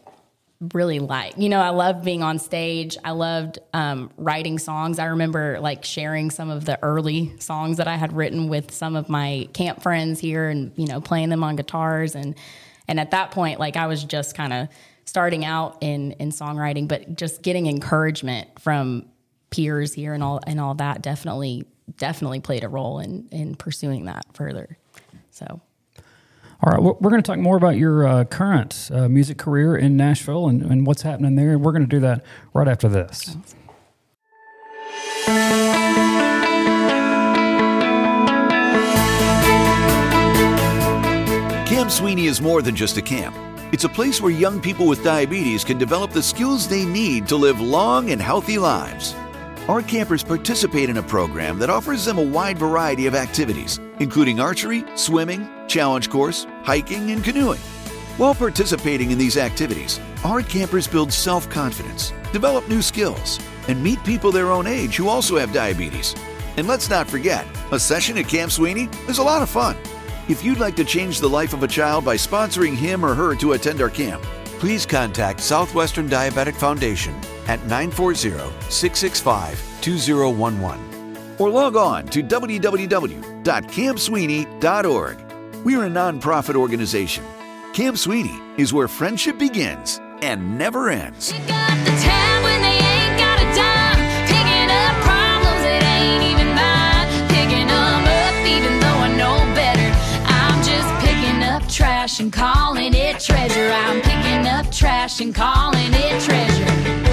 really 0.73 0.99
like. 0.99 1.37
You 1.37 1.49
know, 1.49 1.59
I 1.59 1.71
loved 1.71 2.05
being 2.05 2.23
on 2.23 2.39
stage. 2.39 2.95
I 3.03 3.11
loved 3.11 3.59
um, 3.73 4.09
writing 4.15 4.57
songs. 4.57 4.99
I 4.99 5.07
remember 5.07 5.59
like 5.59 5.83
sharing 5.83 6.31
some 6.31 6.49
of 6.49 6.63
the 6.63 6.81
early 6.81 7.37
songs 7.39 7.75
that 7.75 7.89
I 7.89 7.97
had 7.97 8.13
written 8.13 8.47
with 8.47 8.71
some 8.71 8.95
of 8.95 9.09
my 9.09 9.49
camp 9.51 9.81
friends 9.81 10.21
here, 10.21 10.47
and 10.47 10.71
you 10.77 10.87
know, 10.87 11.01
playing 11.01 11.27
them 11.27 11.43
on 11.43 11.57
guitars. 11.57 12.15
and 12.15 12.35
And 12.87 13.01
at 13.01 13.11
that 13.11 13.31
point, 13.31 13.59
like 13.59 13.75
I 13.75 13.87
was 13.87 14.01
just 14.01 14.33
kind 14.33 14.53
of 14.53 14.69
starting 15.03 15.43
out 15.43 15.77
in 15.81 16.13
in 16.13 16.29
songwriting, 16.29 16.87
but 16.87 17.17
just 17.17 17.41
getting 17.41 17.67
encouragement 17.67 18.47
from 18.61 19.09
peers 19.49 19.93
here 19.93 20.13
and 20.13 20.23
all 20.23 20.39
and 20.47 20.57
all 20.57 20.75
that 20.75 21.01
definitely 21.01 21.65
definitely 21.97 22.39
played 22.39 22.63
a 22.63 22.69
role 22.69 22.99
in 22.99 23.27
in 23.33 23.55
pursuing 23.55 24.05
that 24.05 24.25
further. 24.33 24.77
So. 25.31 25.59
All 26.61 26.73
right, 26.73 26.81
we're 26.81 27.09
going 27.09 27.23
to 27.23 27.25
talk 27.25 27.39
more 27.39 27.55
about 27.55 27.77
your 27.77 28.05
uh, 28.05 28.25
current 28.25 28.89
uh, 28.93 29.07
music 29.07 29.37
career 29.37 29.77
in 29.77 29.95
Nashville 29.95 30.49
and, 30.49 30.61
and 30.61 30.85
what's 30.85 31.03
happening 31.03 31.35
there. 31.35 31.57
We're 31.57 31.71
going 31.71 31.83
to 31.83 31.87
do 31.87 32.01
that 32.01 32.25
right 32.53 32.67
after 32.67 32.89
this. 32.89 33.37
Camp 41.65 41.89
Sweeney 41.89 42.25
is 42.25 42.41
more 42.41 42.61
than 42.61 42.75
just 42.75 42.97
a 42.97 43.01
camp. 43.01 43.33
It's 43.71 43.85
a 43.85 43.89
place 43.89 44.19
where 44.19 44.31
young 44.31 44.59
people 44.59 44.85
with 44.85 45.01
diabetes 45.01 45.63
can 45.63 45.77
develop 45.77 46.11
the 46.11 46.21
skills 46.21 46.67
they 46.67 46.83
need 46.83 47.25
to 47.27 47.37
live 47.37 47.61
long 47.61 48.09
and 48.09 48.21
healthy 48.21 48.57
lives. 48.57 49.15
Our 49.67 49.83
campers 49.83 50.23
participate 50.23 50.89
in 50.89 50.97
a 50.97 51.03
program 51.03 51.59
that 51.59 51.69
offers 51.69 52.03
them 52.03 52.17
a 52.17 52.23
wide 52.23 52.57
variety 52.57 53.05
of 53.05 53.13
activities, 53.13 53.79
including 53.99 54.39
archery, 54.39 54.83
swimming, 54.95 55.47
challenge 55.67 56.09
course, 56.09 56.47
hiking, 56.63 57.11
and 57.11 57.23
canoeing. 57.23 57.59
While 58.17 58.33
participating 58.33 59.11
in 59.11 59.17
these 59.19 59.37
activities, 59.37 59.99
our 60.23 60.41
campers 60.41 60.87
build 60.87 61.13
self 61.13 61.49
confidence, 61.49 62.13
develop 62.33 62.67
new 62.67 62.81
skills, 62.81 63.39
and 63.67 63.83
meet 63.83 64.03
people 64.03 64.31
their 64.31 64.51
own 64.51 64.65
age 64.65 64.95
who 64.95 65.07
also 65.07 65.37
have 65.37 65.53
diabetes. 65.53 66.15
And 66.57 66.67
let's 66.67 66.89
not 66.89 67.07
forget, 67.07 67.45
a 67.71 67.79
session 67.79 68.17
at 68.17 68.27
Camp 68.27 68.51
Sweeney 68.51 68.89
is 69.07 69.19
a 69.19 69.23
lot 69.23 69.43
of 69.43 69.49
fun. 69.49 69.77
If 70.27 70.43
you'd 70.43 70.59
like 70.59 70.75
to 70.77 70.83
change 70.83 71.19
the 71.19 71.29
life 71.29 71.53
of 71.53 71.61
a 71.61 71.67
child 71.67 72.03
by 72.03 72.15
sponsoring 72.15 72.75
him 72.75 73.05
or 73.05 73.13
her 73.13 73.35
to 73.35 73.53
attend 73.53 73.81
our 73.81 73.89
camp, 73.89 74.23
please 74.59 74.85
contact 74.85 75.39
Southwestern 75.39 76.09
Diabetic 76.09 76.55
Foundation 76.55 77.15
at 77.49 77.59
940 77.65 78.29
665 78.69 79.81
2011 79.81 81.17
or 81.39 81.49
log 81.49 81.75
on 81.75 82.05
to 82.07 82.21
www.campsweeney.org. 82.21 85.17
We're 85.65 85.85
a 85.85 85.89
nonprofit 85.89 86.55
organization. 86.55 87.25
Camp 87.73 87.97
Sweeney 87.97 88.39
is 88.57 88.71
where 88.71 88.87
friendship 88.87 89.39
begins 89.39 89.99
and 90.21 90.57
never 90.57 90.89
ends. 90.89 91.33
and 102.19 102.33
calling 102.33 102.93
it 102.93 103.19
treasure. 103.19 103.71
I'm 103.71 104.01
picking 104.01 104.47
up 104.47 104.71
trash 104.71 105.21
and 105.21 105.33
calling 105.33 105.93
it 105.93 106.21
treasure. 106.21 107.08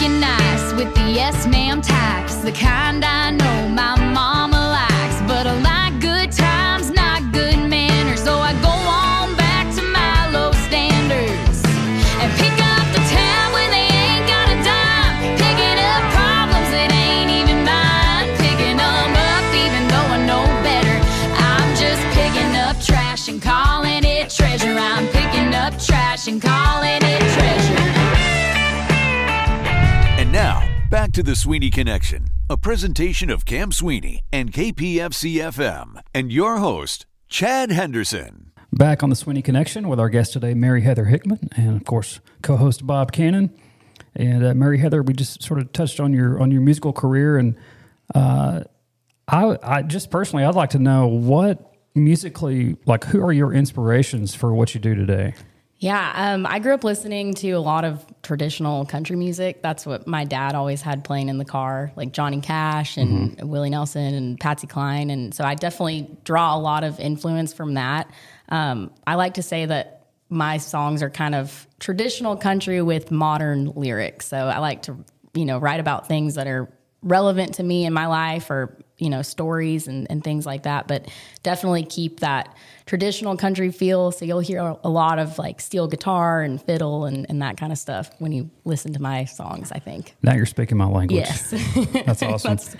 It 0.00 0.10
nice 0.20 0.72
with 0.74 0.94
the 0.94 1.10
yes 1.10 1.44
ma'am 1.48 1.82
tax, 1.82 2.36
the 2.36 2.52
kind 2.52 3.04
I 3.04 3.32
know 3.32 3.68
my 3.68 3.96
mama 3.96 4.37
to 31.18 31.22
the 31.24 31.34
Sweeney 31.34 31.68
Connection, 31.68 32.28
a 32.48 32.56
presentation 32.56 33.28
of 33.28 33.44
Camp 33.44 33.74
Sweeney 33.74 34.22
and 34.32 34.52
KPFC 34.52 35.34
FM, 35.50 36.00
and 36.14 36.30
your 36.30 36.58
host, 36.58 37.06
Chad 37.26 37.72
Henderson. 37.72 38.52
Back 38.72 39.02
on 39.02 39.10
the 39.10 39.16
Sweeney 39.16 39.42
Connection 39.42 39.88
with 39.88 39.98
our 39.98 40.10
guest 40.10 40.34
today, 40.34 40.54
Mary 40.54 40.82
Heather 40.82 41.06
Hickman, 41.06 41.48
and 41.56 41.74
of 41.74 41.84
course, 41.84 42.20
co-host 42.42 42.86
Bob 42.86 43.10
Cannon. 43.10 43.52
And 44.14 44.46
uh, 44.46 44.54
Mary 44.54 44.78
Heather, 44.78 45.02
we 45.02 45.12
just 45.12 45.42
sort 45.42 45.58
of 45.58 45.72
touched 45.72 45.98
on 45.98 46.12
your 46.12 46.40
on 46.40 46.52
your 46.52 46.60
musical 46.60 46.92
career, 46.92 47.36
and 47.36 47.56
uh, 48.14 48.60
I, 49.26 49.58
I 49.60 49.82
just 49.82 50.12
personally, 50.12 50.44
I'd 50.44 50.54
like 50.54 50.70
to 50.70 50.78
know 50.78 51.08
what 51.08 51.74
musically, 51.96 52.76
like, 52.86 53.02
who 53.02 53.20
are 53.24 53.32
your 53.32 53.52
inspirations 53.52 54.36
for 54.36 54.54
what 54.54 54.72
you 54.72 54.80
do 54.80 54.94
today? 54.94 55.34
Yeah, 55.80 56.12
um, 56.32 56.44
I 56.44 56.58
grew 56.58 56.74
up 56.74 56.82
listening 56.82 57.34
to 57.34 57.52
a 57.52 57.60
lot 57.60 57.84
of 57.84 58.04
traditional 58.22 58.84
country 58.84 59.14
music. 59.14 59.62
That's 59.62 59.86
what 59.86 60.08
my 60.08 60.24
dad 60.24 60.56
always 60.56 60.82
had 60.82 61.04
playing 61.04 61.28
in 61.28 61.38
the 61.38 61.44
car, 61.44 61.92
like 61.94 62.12
Johnny 62.12 62.40
Cash 62.40 62.96
and 62.96 63.40
Willie 63.48 63.70
Nelson 63.70 64.12
and 64.14 64.40
Patsy 64.40 64.66
Cline. 64.66 65.08
And 65.10 65.32
so 65.32 65.44
I 65.44 65.54
definitely 65.54 66.10
draw 66.24 66.56
a 66.56 66.58
lot 66.58 66.82
of 66.82 66.98
influence 66.98 67.52
from 67.52 67.74
that. 67.74 68.10
Um, 68.48 68.90
I 69.06 69.14
like 69.14 69.34
to 69.34 69.42
say 69.42 69.66
that 69.66 70.06
my 70.28 70.58
songs 70.58 71.00
are 71.00 71.10
kind 71.10 71.36
of 71.36 71.68
traditional 71.78 72.36
country 72.36 72.82
with 72.82 73.12
modern 73.12 73.66
lyrics. 73.76 74.26
So 74.26 74.36
I 74.36 74.58
like 74.58 74.82
to, 74.82 74.96
you 75.32 75.44
know, 75.44 75.58
write 75.58 75.78
about 75.78 76.08
things 76.08 76.34
that 76.34 76.48
are 76.48 76.68
relevant 77.02 77.54
to 77.54 77.62
me 77.62 77.84
in 77.86 77.92
my 77.92 78.06
life 78.06 78.50
or, 78.50 78.76
you 78.98 79.08
know, 79.10 79.22
stories 79.22 79.86
and, 79.88 80.06
and 80.10 80.22
things 80.24 80.44
like 80.46 80.64
that. 80.64 80.88
But 80.88 81.08
definitely 81.42 81.84
keep 81.84 82.20
that 82.20 82.54
traditional 82.86 83.36
country 83.36 83.70
feel. 83.70 84.10
So 84.12 84.24
you'll 84.24 84.40
hear 84.40 84.76
a 84.82 84.88
lot 84.88 85.18
of 85.18 85.38
like 85.38 85.60
steel 85.60 85.86
guitar 85.88 86.42
and 86.42 86.60
fiddle 86.60 87.04
and, 87.04 87.26
and 87.28 87.42
that 87.42 87.56
kind 87.56 87.70
of 87.70 87.78
stuff 87.78 88.10
when 88.18 88.32
you 88.32 88.50
listen 88.64 88.92
to 88.94 89.02
my 89.02 89.24
songs, 89.26 89.70
I 89.72 89.78
think. 89.78 90.14
Now 90.22 90.34
you're 90.34 90.46
speaking 90.46 90.78
my 90.78 90.86
language. 90.86 91.18
Yes. 91.20 91.50
That's 92.06 92.22
awesome. 92.22 92.50
That's- 92.56 92.76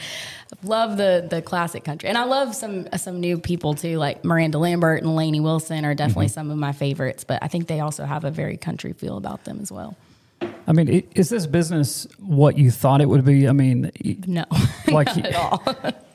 love 0.63 0.97
the 0.97 1.27
the 1.29 1.43
classic 1.43 1.85
country. 1.85 2.09
And 2.09 2.17
I 2.17 2.25
love 2.25 2.55
some 2.55 2.89
some 2.97 3.21
new 3.21 3.39
people 3.39 3.75
too, 3.75 3.99
like 3.99 4.25
Miranda 4.25 4.57
Lambert 4.59 5.03
and 5.03 5.15
Lainey 5.15 5.41
Wilson 5.41 5.85
are 5.85 5.95
definitely 5.95 6.27
Mm-hmm. 6.27 6.33
some 6.35 6.51
of 6.51 6.57
my 6.57 6.73
favorites, 6.73 7.23
but 7.25 7.39
I 7.43 7.49
think 7.49 7.67
they 7.69 7.81
also 7.81 8.05
have 8.07 8.25
a 8.25 8.31
very 8.31 8.57
country 8.57 8.93
feel 8.95 9.19
about 9.19 9.45
them 9.45 9.61
as 9.61 9.71
well. 9.71 9.95
I 10.41 10.73
mean, 10.73 10.89
is 11.15 11.31
this 11.31 11.47
business 11.47 12.07
what 12.19 12.59
you 12.59 12.71
thought 12.71 13.01
it 13.01 13.09
would 13.09 13.25
be? 13.25 13.49
I 13.49 13.53
mean, 13.53 13.91
No. 14.27 14.45
like 14.89 15.07
not 15.17 15.27
at 15.27 15.35
all. 15.35 15.63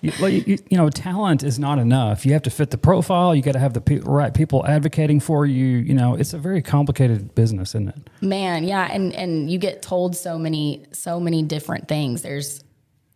you, 0.02 0.12
like, 0.20 0.48
you, 0.48 0.58
you 0.70 0.78
know, 0.78 0.90
talent 0.90 1.42
is 1.42 1.58
not 1.58 1.80
enough. 1.80 2.24
You 2.24 2.34
have 2.34 2.44
to 2.44 2.52
fit 2.52 2.70
the 2.70 2.78
profile. 2.78 3.34
You 3.34 3.42
got 3.42 3.54
to 3.54 3.60
have 3.60 3.74
the 3.74 3.82
pe- 3.82 4.00
right 4.00 4.32
people 4.32 4.64
advocating 4.66 5.20
for 5.20 5.46
you. 5.48 5.66
You 5.78 5.96
know, 5.96 6.14
it's 6.14 6.34
a 6.34 6.38
very 6.38 6.62
complicated 6.62 7.34
business, 7.34 7.70
isn't 7.72 7.90
it? 7.90 7.96
Man, 8.22 8.64
yeah, 8.64 8.88
and 8.92 9.14
and 9.16 9.50
you 9.50 9.58
get 9.58 9.82
told 9.82 10.16
so 10.16 10.38
many 10.38 10.86
so 10.92 11.20
many 11.20 11.42
different 11.42 11.88
things. 11.88 12.22
There's 12.22 12.64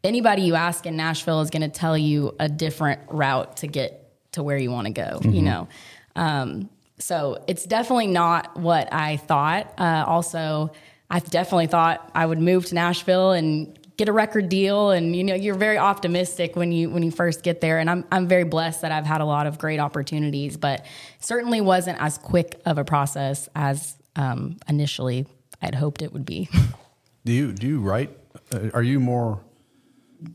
anybody 0.03 0.41
you 0.41 0.55
ask 0.55 0.87
in 0.87 0.97
Nashville 0.97 1.41
is 1.41 1.51
going 1.51 1.61
to 1.61 1.69
tell 1.69 1.97
you 1.97 2.35
a 2.39 2.49
different 2.49 3.01
route 3.09 3.57
to 3.57 3.67
get 3.67 4.11
to 4.31 4.41
where 4.41 4.57
you 4.57 4.71
want 4.71 4.87
to 4.87 4.93
go. 4.93 5.19
You 5.23 5.43
know, 5.43 5.67
um, 6.15 6.69
so 6.97 7.43
it's 7.47 7.63
definitely 7.63 8.07
not 8.07 8.57
what 8.59 8.91
I 8.91 9.17
thought. 9.17 9.71
Uh, 9.77 10.03
also, 10.07 10.71
I 11.09 11.19
definitely 11.19 11.67
thought 11.67 12.11
I 12.13 12.25
would 12.25 12.39
move 12.39 12.65
to 12.67 12.75
Nashville 12.75 13.31
and 13.31 13.77
get 13.97 14.09
a 14.09 14.13
record 14.13 14.47
deal 14.47 14.91
and 14.91 15.15
you 15.15 15.23
know 15.23 15.33
you're 15.33 15.55
very 15.55 15.77
optimistic 15.77 16.55
when 16.55 16.71
you 16.71 16.89
when 16.89 17.01
you 17.01 17.09
first 17.09 17.41
get 17.41 17.61
there 17.61 17.79
and 17.79 17.89
I'm 17.89 18.05
I'm 18.11 18.27
very 18.27 18.43
blessed 18.43 18.81
that 18.81 18.91
I've 18.91 19.07
had 19.07 19.21
a 19.21 19.25
lot 19.25 19.47
of 19.47 19.57
great 19.57 19.79
opportunities 19.79 20.55
but 20.55 20.85
certainly 21.19 21.61
wasn't 21.61 21.99
as 21.99 22.19
quick 22.19 22.61
of 22.65 22.77
a 22.77 22.85
process 22.85 23.49
as 23.55 23.97
um, 24.15 24.57
initially 24.69 25.25
I'd 25.61 25.73
hoped 25.73 26.03
it 26.03 26.13
would 26.13 26.25
be. 26.25 26.49
Do 27.25 27.33
you 27.33 27.51
do 27.51 27.67
you 27.67 27.79
write? 27.81 28.17
Uh, 28.53 28.69
are 28.73 28.83
you 28.83 29.01
more? 29.01 29.41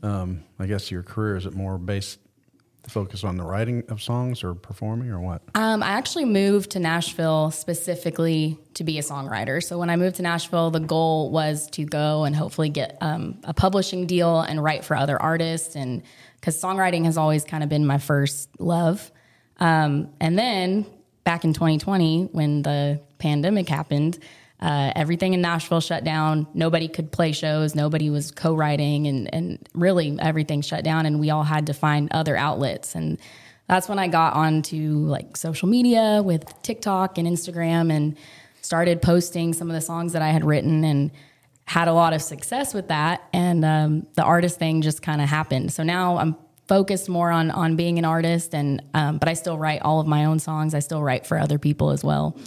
Um, 0.03 0.43
I 0.59 0.67
guess 0.67 0.91
your 0.91 1.01
career 1.01 1.35
is 1.37 1.47
it 1.47 1.55
more 1.55 1.79
based 1.79 2.19
focus 2.89 3.23
on 3.23 3.37
the 3.37 3.43
writing 3.43 3.83
of 3.89 4.01
songs 4.01 4.43
or 4.43 4.53
performing 4.53 5.09
or 5.09 5.19
what? 5.19 5.41
Um, 5.55 5.81
I 5.81 5.89
actually 5.89 6.25
moved 6.25 6.71
to 6.71 6.79
Nashville 6.79 7.51
specifically 7.51 8.57
to 8.73 8.83
be 8.83 8.97
a 8.97 9.01
songwriter. 9.01 9.63
So 9.63 9.77
when 9.77 9.89
I 9.89 9.95
moved 9.95 10.17
to 10.17 10.21
Nashville, 10.21 10.71
the 10.71 10.79
goal 10.79 11.31
was 11.31 11.67
to 11.71 11.85
go 11.85 12.23
and 12.25 12.35
hopefully 12.35 12.69
get 12.69 12.97
um, 13.01 13.39
a 13.43 13.53
publishing 13.53 14.05
deal 14.05 14.41
and 14.41 14.61
write 14.63 14.83
for 14.83 14.95
other 14.95 15.21
artists. 15.21 15.75
And 15.75 16.03
because 16.39 16.61
songwriting 16.61 17.05
has 17.05 17.17
always 17.17 17.45
kind 17.45 17.63
of 17.63 17.69
been 17.69 17.85
my 17.85 17.97
first 17.97 18.49
love. 18.59 19.11
Um, 19.59 20.09
and 20.19 20.37
then 20.37 20.85
back 21.23 21.45
in 21.45 21.53
2020, 21.53 22.29
when 22.31 22.63
the 22.63 22.99
pandemic 23.17 23.69
happened, 23.69 24.19
uh, 24.63 24.93
everything 24.95 25.33
in 25.33 25.41
Nashville 25.41 25.81
shut 25.81 26.05
down. 26.05 26.47
Nobody 26.53 26.87
could 26.87 27.11
play 27.11 27.33
shows. 27.33 27.75
Nobody 27.75 28.09
was 28.09 28.31
co-writing, 28.31 29.07
and 29.07 29.33
and 29.33 29.69
really 29.73 30.17
everything 30.19 30.61
shut 30.61 30.85
down. 30.85 31.05
And 31.05 31.19
we 31.19 31.31
all 31.31 31.43
had 31.43 31.67
to 31.67 31.73
find 31.73 32.07
other 32.11 32.37
outlets. 32.37 32.95
And 32.95 33.19
that's 33.67 33.89
when 33.89 33.99
I 33.99 34.07
got 34.07 34.35
onto 34.35 35.05
like 35.05 35.35
social 35.35 35.67
media 35.67 36.21
with 36.23 36.45
TikTok 36.61 37.17
and 37.17 37.27
Instagram, 37.27 37.91
and 37.91 38.15
started 38.61 39.01
posting 39.01 39.51
some 39.51 39.69
of 39.69 39.73
the 39.75 39.81
songs 39.81 40.13
that 40.13 40.21
I 40.21 40.29
had 40.29 40.45
written, 40.45 40.85
and 40.85 41.11
had 41.65 41.89
a 41.89 41.93
lot 41.93 42.13
of 42.13 42.21
success 42.21 42.73
with 42.73 42.87
that. 42.87 43.27
And 43.33 43.65
um, 43.65 44.07
the 44.13 44.23
artist 44.23 44.59
thing 44.59 44.81
just 44.81 45.01
kind 45.01 45.21
of 45.21 45.27
happened. 45.27 45.73
So 45.73 45.83
now 45.83 46.17
I'm 46.17 46.37
focused 46.69 47.09
more 47.09 47.31
on 47.31 47.51
on 47.51 47.75
being 47.75 47.99
an 47.99 48.05
artist, 48.05 48.55
and 48.55 48.81
um, 48.93 49.17
but 49.17 49.27
I 49.27 49.33
still 49.33 49.57
write 49.57 49.81
all 49.81 49.99
of 49.99 50.07
my 50.07 50.23
own 50.23 50.39
songs. 50.39 50.73
I 50.73 50.79
still 50.79 51.03
write 51.03 51.27
for 51.27 51.37
other 51.37 51.59
people 51.59 51.89
as 51.89 52.01
well. 52.01 52.37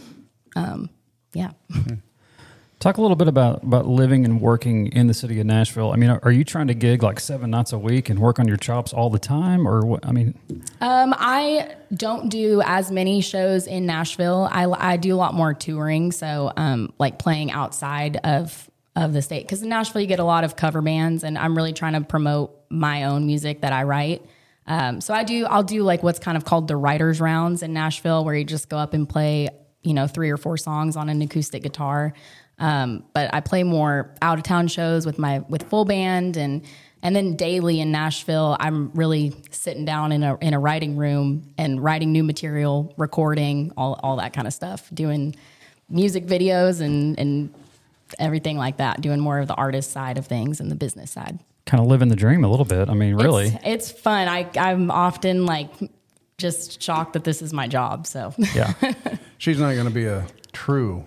Um, 0.55 0.89
yeah. 1.33 1.51
Talk 2.79 2.97
a 2.97 3.01
little 3.01 3.15
bit 3.15 3.27
about 3.27 3.63
about 3.63 3.87
living 3.87 4.23
and 4.23 4.39
working 4.39 4.87
in 4.87 5.07
the 5.07 5.13
city 5.13 5.39
of 5.39 5.47
Nashville. 5.47 5.91
I 5.91 5.95
mean, 5.95 6.11
are, 6.11 6.19
are 6.21 6.31
you 6.31 6.43
trying 6.43 6.67
to 6.67 6.75
gig 6.75 7.01
like 7.01 7.19
seven 7.19 7.49
nights 7.49 7.73
a 7.73 7.79
week 7.79 8.07
and 8.11 8.19
work 8.19 8.37
on 8.37 8.47
your 8.47 8.57
chops 8.57 8.93
all 8.93 9.09
the 9.09 9.17
time, 9.17 9.67
or 9.67 9.83
what? 9.83 10.05
I 10.05 10.11
mean, 10.11 10.35
Um, 10.79 11.15
I 11.17 11.75
don't 11.91 12.29
do 12.29 12.61
as 12.63 12.91
many 12.91 13.21
shows 13.21 13.65
in 13.65 13.87
Nashville. 13.87 14.47
I, 14.51 14.65
I 14.65 14.97
do 14.97 15.15
a 15.15 15.17
lot 15.17 15.33
more 15.33 15.55
touring, 15.55 16.11
so 16.11 16.53
um, 16.55 16.93
like 16.99 17.17
playing 17.17 17.51
outside 17.51 18.17
of 18.17 18.69
of 18.95 19.11
the 19.13 19.23
state. 19.23 19.43
Because 19.43 19.63
in 19.63 19.69
Nashville, 19.69 20.01
you 20.01 20.07
get 20.07 20.19
a 20.19 20.23
lot 20.23 20.43
of 20.43 20.55
cover 20.55 20.81
bands, 20.83 21.23
and 21.23 21.35
I'm 21.35 21.57
really 21.57 21.73
trying 21.73 21.93
to 21.93 22.01
promote 22.01 22.55
my 22.69 23.05
own 23.05 23.25
music 23.25 23.61
that 23.61 23.73
I 23.73 23.83
write. 23.83 24.23
Um, 24.67 25.01
so 25.01 25.15
I 25.15 25.23
do. 25.23 25.47
I'll 25.47 25.63
do 25.63 25.81
like 25.81 26.03
what's 26.03 26.19
kind 26.19 26.37
of 26.37 26.45
called 26.45 26.67
the 26.67 26.75
writers 26.75 27.19
rounds 27.19 27.63
in 27.63 27.73
Nashville, 27.73 28.23
where 28.23 28.35
you 28.35 28.43
just 28.43 28.69
go 28.69 28.77
up 28.77 28.93
and 28.93 29.09
play, 29.09 29.49
you 29.83 29.93
know, 29.93 30.07
three 30.07 30.29
or 30.29 30.37
four 30.37 30.57
songs 30.57 30.95
on 30.95 31.09
an 31.09 31.21
acoustic 31.21 31.63
guitar. 31.63 32.13
Um, 32.59 33.03
but 33.13 33.33
I 33.33 33.39
play 33.41 33.63
more 33.63 34.15
out 34.21 34.37
of 34.37 34.43
town 34.43 34.67
shows 34.67 35.05
with 35.05 35.19
my 35.19 35.39
with 35.47 35.63
full 35.63 35.85
band 35.85 36.37
and 36.37 36.63
and 37.03 37.15
then 37.15 37.35
daily 37.35 37.79
in 37.79 37.91
Nashville, 37.91 38.57
I'm 38.59 38.91
really 38.93 39.33
sitting 39.51 39.85
down 39.85 40.11
in 40.11 40.23
a 40.23 40.37
in 40.41 40.53
a 40.53 40.59
writing 40.59 40.97
room 40.97 41.53
and 41.57 41.81
writing 41.81 42.11
new 42.11 42.23
material, 42.23 42.93
recording 42.97 43.71
all 43.77 43.99
all 44.01 44.15
that 44.17 44.33
kind 44.33 44.47
of 44.47 44.53
stuff, 44.53 44.89
doing 44.93 45.35
music 45.89 46.25
videos 46.25 46.81
and 46.81 47.17
and 47.19 47.53
everything 48.17 48.57
like 48.57 48.77
that, 48.77 49.01
doing 49.01 49.19
more 49.19 49.39
of 49.39 49.47
the 49.47 49.53
artist 49.53 49.91
side 49.91 50.17
of 50.17 50.25
things 50.25 50.59
and 50.59 50.71
the 50.71 50.75
business 50.75 51.11
side. 51.11 51.37
kind 51.67 51.81
of 51.81 51.87
living 51.87 52.07
the 52.07 52.15
dream 52.15 52.43
a 52.43 52.49
little 52.49 52.65
bit. 52.65 52.89
I 52.89 52.93
mean, 52.93 53.13
really. 53.15 53.47
It's, 53.63 53.91
it's 53.91 53.91
fun. 53.91 54.27
I 54.27 54.49
I'm 54.57 54.89
often 54.89 55.45
like 55.45 55.69
just 56.37 56.81
shocked 56.81 57.13
that 57.13 57.23
this 57.23 57.41
is 57.41 57.51
my 57.53 57.67
job. 57.67 58.05
So 58.07 58.33
yeah. 58.53 58.73
She's 59.37 59.59
not 59.59 59.73
going 59.73 59.87
to 59.87 59.93
be 59.93 60.05
a 60.05 60.25
true 60.53 61.05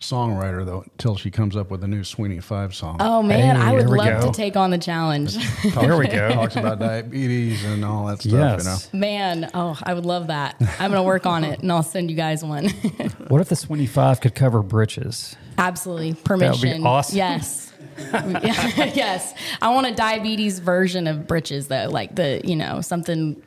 songwriter 0.00 0.66
though 0.66 0.82
until 0.82 1.16
she 1.16 1.30
comes 1.30 1.54
up 1.56 1.70
with 1.70 1.82
a 1.84 1.86
new 1.86 2.02
Sweeney 2.02 2.40
Five 2.40 2.74
song. 2.74 2.96
Oh 2.98 3.22
man, 3.22 3.54
Hey, 3.56 3.62
I 3.62 3.72
would 3.72 3.88
love 3.88 4.20
go. 4.22 4.26
to 4.30 4.36
take 4.36 4.56
on 4.56 4.70
the 4.70 4.78
challenge. 4.78 5.36
Oh, 5.64 5.70
Talks- 5.70 5.86
There 5.86 5.96
we 5.96 6.08
go. 6.08 6.28
Talks 6.32 6.56
about 6.56 6.78
diabetes 6.80 7.64
and 7.64 7.84
all 7.84 8.06
that 8.06 8.20
stuff. 8.20 8.32
Yes. 8.32 8.92
man, 8.92 9.48
oh, 9.54 9.78
I 9.82 9.94
would 9.94 10.04
love 10.06 10.26
that. 10.26 10.56
I'm 10.80 10.90
gonna 10.90 11.04
work 11.04 11.24
on 11.24 11.44
it, 11.44 11.60
and 11.60 11.70
I'll 11.70 11.84
send 11.84 12.10
you 12.10 12.16
guys 12.16 12.44
one. 12.44 12.68
What 13.28 13.40
if 13.40 13.48
the 13.48 13.56
Sweeney 13.56 13.86
Five 13.86 14.20
could 14.20 14.34
cover 14.34 14.62
britches? 14.62 15.36
Absolutely, 15.56 16.14
permission. 16.14 16.84
awesome. 16.84 17.16
Yes. 17.16 17.72
yes, 18.12 19.34
I 19.62 19.72
want 19.72 19.86
a 19.86 19.94
diabetes 19.94 20.58
version 20.58 21.06
of 21.06 21.26
britches 21.26 21.68
though, 21.68 21.88
like 21.90 22.14
the 22.16 22.40
you 22.44 22.56
know 22.56 22.80
something 22.80 23.40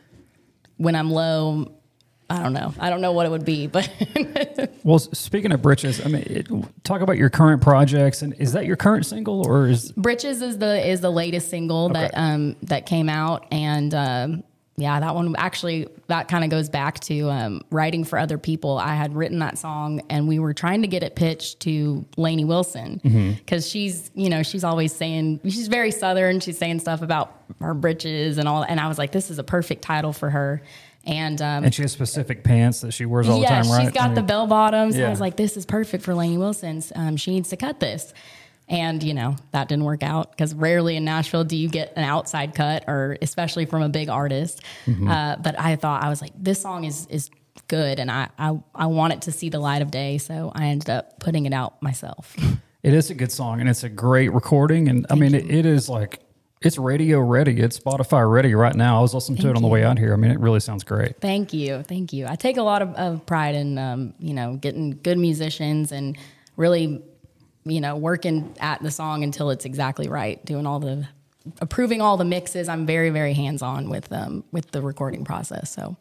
when 0.78 0.96
I'm 0.96 1.12
low. 1.12 1.72
I 2.28 2.42
don't 2.42 2.54
know. 2.54 2.74
I 2.80 2.90
don't 2.90 3.02
know 3.02 3.12
what 3.12 3.28
it 3.28 3.30
would 3.30 3.46
be, 3.46 3.68
but 3.68 3.88
Well, 4.84 5.00
speaking 5.00 5.52
of 5.52 5.62
britches, 5.62 6.04
I 6.04 6.10
mean, 6.10 6.24
it, 6.26 6.48
talk 6.84 7.02
about 7.02 7.18
your 7.18 7.30
current 7.30 7.62
projects, 7.62 8.22
and 8.22 8.34
is 8.40 8.54
that 8.54 8.66
your 8.66 8.76
current 8.76 9.06
single, 9.06 9.46
or 9.48 9.68
is 9.68 9.92
Britches 9.92 10.42
is 10.42 10.58
the 10.58 10.88
is 10.88 11.02
the 11.02 11.12
latest 11.12 11.50
single 11.50 11.90
that 11.90 12.12
um 12.14 12.56
that 12.64 12.86
came 12.86 13.10
out 13.10 13.46
and 13.52 13.94
um 13.94 14.44
yeah 14.78 15.00
that 15.00 15.16
one 15.16 15.36
actually 15.38 15.88
that 16.08 16.28
kind 16.28 16.44
of 16.44 16.50
goes 16.50 16.70
back 16.70 17.00
to 17.00 17.30
um, 17.30 17.62
writing 17.72 18.04
for 18.04 18.20
other 18.20 18.38
people. 18.38 18.78
I 18.78 18.96
had 18.96 19.16
written 19.16 19.40
that 19.40 19.58
song 19.58 20.02
and 20.10 20.28
we 20.28 20.40
were 20.40 20.54
trying 20.54 20.82
to 20.82 20.88
get 20.88 21.04
it 21.04 21.16
pitched 21.16 21.62
to 21.62 22.06
Lainey 22.18 22.46
Wilson 22.46 23.00
because 23.40 23.68
she's 23.68 24.12
you 24.14 24.30
know 24.30 24.44
she's 24.44 24.64
always 24.64 24.94
saying 24.94 25.42
she's 25.44 25.68
very 25.68 25.92
southern. 25.92 26.40
She's 26.40 26.58
saying 26.58 26.80
stuff 26.80 27.02
about 27.02 27.44
her 27.62 27.74
britches 27.74 28.38
and 28.38 28.48
all 28.48 28.64
and 28.64 28.80
I 28.80 28.88
was 28.88 28.98
like 28.98 29.12
this 29.12 29.32
is 29.32 29.40
a 29.40 29.44
perfect 29.44 29.82
title 29.82 30.14
for 30.14 30.30
her. 30.30 30.62
And 31.08 31.40
um, 31.40 31.64
and 31.64 31.74
she 31.74 31.84
has 31.84 31.92
specific 31.92 32.44
pants 32.44 32.82
that 32.82 32.92
she 32.92 33.06
wears 33.06 33.30
all 33.30 33.40
yeah, 33.40 33.62
the 33.62 33.68
time, 33.68 33.72
right? 33.72 33.84
she's 33.84 33.94
got 33.94 34.16
the 34.16 34.24
bell 34.24 34.48
bottoms. 34.48 34.98
Yeah. 34.98 35.06
I 35.06 35.10
was 35.12 35.22
like, 35.22 35.38
this 35.38 35.56
is 35.56 35.64
perfect 35.64 36.04
for 36.04 36.16
Lainey 36.16 36.40
Wilson's. 36.40 36.92
Um, 36.96 37.16
she 37.16 37.30
needs 37.30 37.50
to 37.50 37.58
cut 37.58 37.80
this. 37.80 38.12
And, 38.68 39.04
you 39.04 39.14
know, 39.14 39.36
that 39.52 39.70
didn't 39.70 39.86
work 39.86 40.04
out 40.04 40.32
because 40.32 40.54
rarely 40.56 40.96
in 40.96 41.06
Nashville 41.06 41.44
do 41.44 41.56
you 41.56 41.70
get 41.70 41.94
an 41.96 42.04
outside 42.04 42.56
cut 42.56 42.86
or 42.88 43.18
especially 43.22 43.66
from 43.66 43.82
a 43.82 43.90
big 43.90 44.10
artist. 44.10 44.62
Mm-hmm. 44.86 45.10
Uh, 45.10 45.36
but 45.38 45.60
I 45.60 45.76
thought, 45.76 46.04
I 46.04 46.10
was 46.10 46.22
like, 46.22 46.32
this 46.36 46.62
song 46.62 46.84
is, 46.84 47.06
is 47.08 47.30
good 47.68 48.00
and 48.00 48.10
I, 48.10 48.30
I, 48.38 48.60
I 48.74 48.86
want 48.88 49.14
it 49.14 49.22
to 49.24 49.32
see 49.32 49.50
the 49.50 49.60
light 49.60 49.82
of 49.82 49.92
day. 49.92 50.18
So 50.18 50.52
I 50.54 50.66
ended 50.66 50.90
up 50.90 51.20
putting 51.20 51.46
it 51.46 51.54
out 51.54 51.82
myself. 51.82 52.36
It 52.84 52.94
is 52.94 53.10
a 53.10 53.16
good 53.16 53.32
song, 53.32 53.62
and 53.62 53.68
it's 53.68 53.84
a 53.84 53.90
great 53.90 54.32
recording, 54.32 54.90
and 54.90 55.08
I 55.10 55.16
mean, 55.16 55.34
it, 55.34 55.50
it 55.50 55.66
is 55.66 55.90
like 55.90 56.20
it's 56.62 56.78
radio 56.78 57.20
ready. 57.20 57.60
It's 57.60 57.80
Spotify 57.80 58.32
ready 58.32 58.54
right 58.54 58.76
now. 58.76 59.00
I 59.00 59.02
was 59.02 59.12
listening 59.12 59.42
to 59.42 59.50
it 59.50 59.56
on 59.56 59.64
the 59.64 59.68
way 59.68 59.84
out 59.84 59.98
here. 59.98 60.14
I 60.14 60.18
mean, 60.18 60.30
it 60.30 60.40
really 60.40 60.60
sounds 60.60 60.84
great. 60.84 61.20
Thank 61.20 61.52
you. 61.52 61.82
Thank 61.82 62.14
you. 62.14 62.28
I 62.28 62.36
take 62.36 62.58
a 62.58 62.62
lot 62.62 62.84
of, 62.84 62.94
of 62.94 63.26
pride 63.26 63.56
in, 63.56 63.80
um, 63.80 64.14
you 64.20 64.36
know, 64.36 64.58
getting 64.58 64.92
good 64.92 65.18
musicians 65.18 65.92
and 65.92 66.16
really, 66.58 67.02
you 67.66 67.82
know, 67.82 67.96
working 67.96 68.56
at 68.60 68.82
the 68.82 68.92
song 68.92 69.24
until 69.24 69.50
it's 69.50 69.66
exactly 69.66 70.08
right, 70.08 70.44
doing 70.46 70.66
all 70.66 70.80
the, 70.80 71.08
approving 71.60 72.02
all 72.02 72.16
the 72.18 72.26
mixes. 72.26 72.70
I'm 72.70 72.86
very, 72.86 73.10
very 73.10 73.34
hands 73.34 73.62
on 73.62 73.90
with, 73.90 74.12
um, 74.14 74.44
with 74.52 74.72
the 74.72 74.82
recording 74.82 75.26
process. 75.26 75.72
So 75.72 75.98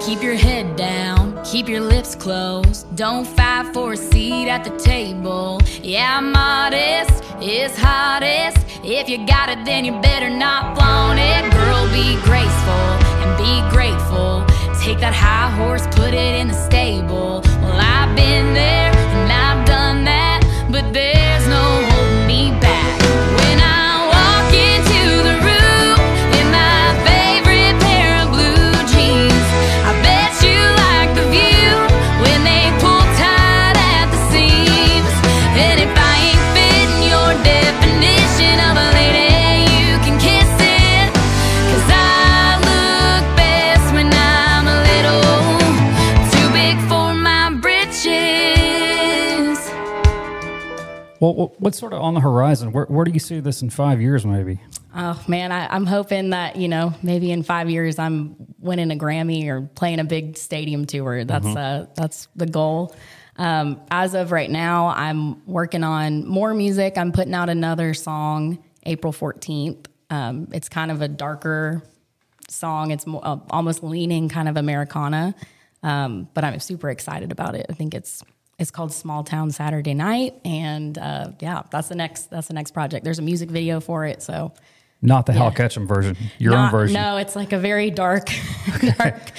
Keep 0.00 0.22
your 0.22 0.34
head 0.34 0.76
down, 0.76 1.38
keep 1.44 1.68
your 1.68 1.82
lips 1.82 2.14
closed. 2.14 2.96
Don't 2.96 3.26
fight 3.26 3.72
for 3.74 3.92
a 3.92 3.96
seat 3.96 4.48
at 4.48 4.64
the 4.64 4.76
table. 4.78 5.60
Yeah, 5.82 6.20
modest 6.20 7.22
is 7.42 7.76
hottest. 7.76 8.56
If 8.82 9.10
you 9.10 9.26
got 9.26 9.50
it, 9.50 9.62
then 9.66 9.84
you 9.84 9.92
better 10.00 10.30
not 10.30 10.74
flaunt 10.74 11.20
it. 11.20 11.52
Girl, 11.52 11.84
be 11.92 12.16
graceful 12.24 12.86
and 13.20 13.36
be 13.36 13.60
grateful. 13.76 14.40
Take 14.80 14.98
that 15.00 15.12
high 15.12 15.50
horse, 15.50 15.86
put 15.88 16.14
it 16.14 16.40
in 16.40 16.48
the 16.48 16.54
stable. 16.54 17.42
Well, 17.60 17.78
I've 17.78 18.16
been 18.16 18.54
there 18.54 18.90
and 18.96 19.30
I've 19.30 19.66
done 19.66 20.04
that, 20.04 20.40
but 20.70 20.92
there's 20.94 21.19
Well, 51.20 51.54
what's 51.58 51.78
sort 51.78 51.92
of 51.92 52.00
on 52.00 52.14
the 52.14 52.20
horizon? 52.20 52.72
Where, 52.72 52.86
where 52.86 53.04
do 53.04 53.12
you 53.12 53.18
see 53.18 53.40
this 53.40 53.60
in 53.60 53.68
five 53.68 54.00
years, 54.00 54.24
maybe? 54.24 54.58
Oh 54.96 55.22
man, 55.28 55.52
I, 55.52 55.66
I'm 55.68 55.84
hoping 55.84 56.30
that 56.30 56.56
you 56.56 56.66
know 56.66 56.94
maybe 57.02 57.30
in 57.30 57.42
five 57.42 57.68
years 57.68 57.98
I'm 57.98 58.34
winning 58.58 58.90
a 58.90 58.96
Grammy 58.96 59.46
or 59.48 59.62
playing 59.62 60.00
a 60.00 60.04
big 60.04 60.38
stadium 60.38 60.86
tour. 60.86 61.24
That's 61.24 61.46
uh, 61.46 61.86
that's 61.94 62.28
the 62.34 62.46
goal. 62.46 62.96
Um, 63.36 63.80
as 63.90 64.14
of 64.14 64.32
right 64.32 64.50
now, 64.50 64.88
I'm 64.88 65.46
working 65.46 65.84
on 65.84 66.26
more 66.26 66.52
music. 66.54 66.98
I'm 66.98 67.12
putting 67.12 67.34
out 67.34 67.48
another 67.48 67.94
song 67.94 68.62
April 68.84 69.12
14th. 69.12 69.86
Um, 70.10 70.48
it's 70.52 70.68
kind 70.68 70.90
of 70.90 71.02
a 71.02 71.08
darker 71.08 71.82
song. 72.48 72.90
It's 72.90 73.06
more, 73.06 73.20
uh, 73.24 73.38
almost 73.50 73.82
leaning 73.82 74.28
kind 74.28 74.48
of 74.48 74.56
Americana, 74.56 75.34
um, 75.82 76.28
but 76.34 76.44
I'm 76.44 76.58
super 76.60 76.90
excited 76.90 77.30
about 77.30 77.54
it. 77.54 77.66
I 77.68 77.72
think 77.74 77.94
it's 77.94 78.24
it's 78.60 78.70
called 78.70 78.92
Small 78.92 79.24
Town 79.24 79.50
Saturday 79.50 79.94
Night, 79.94 80.34
and 80.44 80.96
uh, 80.98 81.32
yeah, 81.40 81.62
that's 81.70 81.88
the 81.88 81.94
next 81.94 82.30
that's 82.30 82.46
the 82.46 82.54
next 82.54 82.72
project. 82.72 83.04
There's 83.04 83.18
a 83.18 83.22
music 83.22 83.50
video 83.50 83.80
for 83.80 84.04
it, 84.04 84.22
so 84.22 84.52
Not 85.00 85.24
the 85.24 85.32
Hal 85.32 85.46
Yeah. 85.46 85.54
Ketchum 85.54 85.86
version, 85.86 86.16
your 86.38 86.54
own 86.54 86.70
version. 86.70 86.94
No, 86.94 87.16
it's 87.16 87.34
like 87.34 87.52
a 87.54 87.58
very 87.58 87.90
dark, 87.90 88.28
dark, 88.98 89.32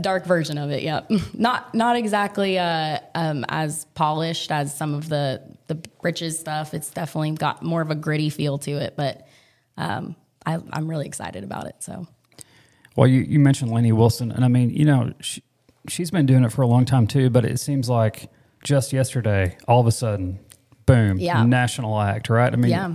dark 0.00 0.26
version 0.26 0.58
of 0.58 0.70
it. 0.72 0.82
Yep. 0.82 1.10
Not 1.34 1.72
not 1.72 1.96
exactly 1.96 2.58
uh, 2.58 2.98
um, 3.14 3.44
as 3.48 3.84
polished 3.94 4.50
as 4.50 4.76
some 4.76 4.92
of 4.92 5.08
the 5.08 5.40
the 5.68 5.76
Britches 6.02 6.36
stuff. 6.38 6.74
It's 6.74 6.90
definitely 6.90 7.30
got 7.32 7.62
more 7.62 7.80
of 7.80 7.90
a 7.92 7.94
gritty 7.94 8.28
feel 8.28 8.58
to 8.58 8.72
it, 8.72 8.94
but 8.96 9.26
um, 9.76 10.16
I, 10.44 10.58
I'm 10.72 10.88
really 10.88 11.06
excited 11.06 11.44
about 11.44 11.66
it. 11.66 11.76
So 11.78 12.08
Well, 12.96 13.06
you, 13.06 13.20
you 13.20 13.38
mentioned 13.38 13.70
Lainey 13.70 13.92
Wilson, 13.92 14.32
and 14.32 14.44
I 14.44 14.48
mean, 14.48 14.70
you 14.70 14.84
know, 14.84 15.12
she, 15.20 15.42
she's 15.88 16.10
been 16.10 16.26
doing 16.26 16.42
it 16.42 16.50
for 16.50 16.62
a 16.62 16.66
long 16.66 16.84
time 16.84 17.06
too, 17.06 17.30
but 17.30 17.44
it 17.44 17.60
seems 17.60 17.88
like 17.88 18.28
just 18.64 18.92
yesterday, 18.92 19.56
all 19.66 19.80
of 19.80 19.86
a 19.86 19.92
sudden, 19.92 20.38
boom, 20.86 21.18
Yeah. 21.18 21.42
national 21.44 22.00
act, 22.00 22.28
right? 22.30 22.52
I 22.52 22.56
mean, 22.56 22.70
Yeah. 22.70 22.94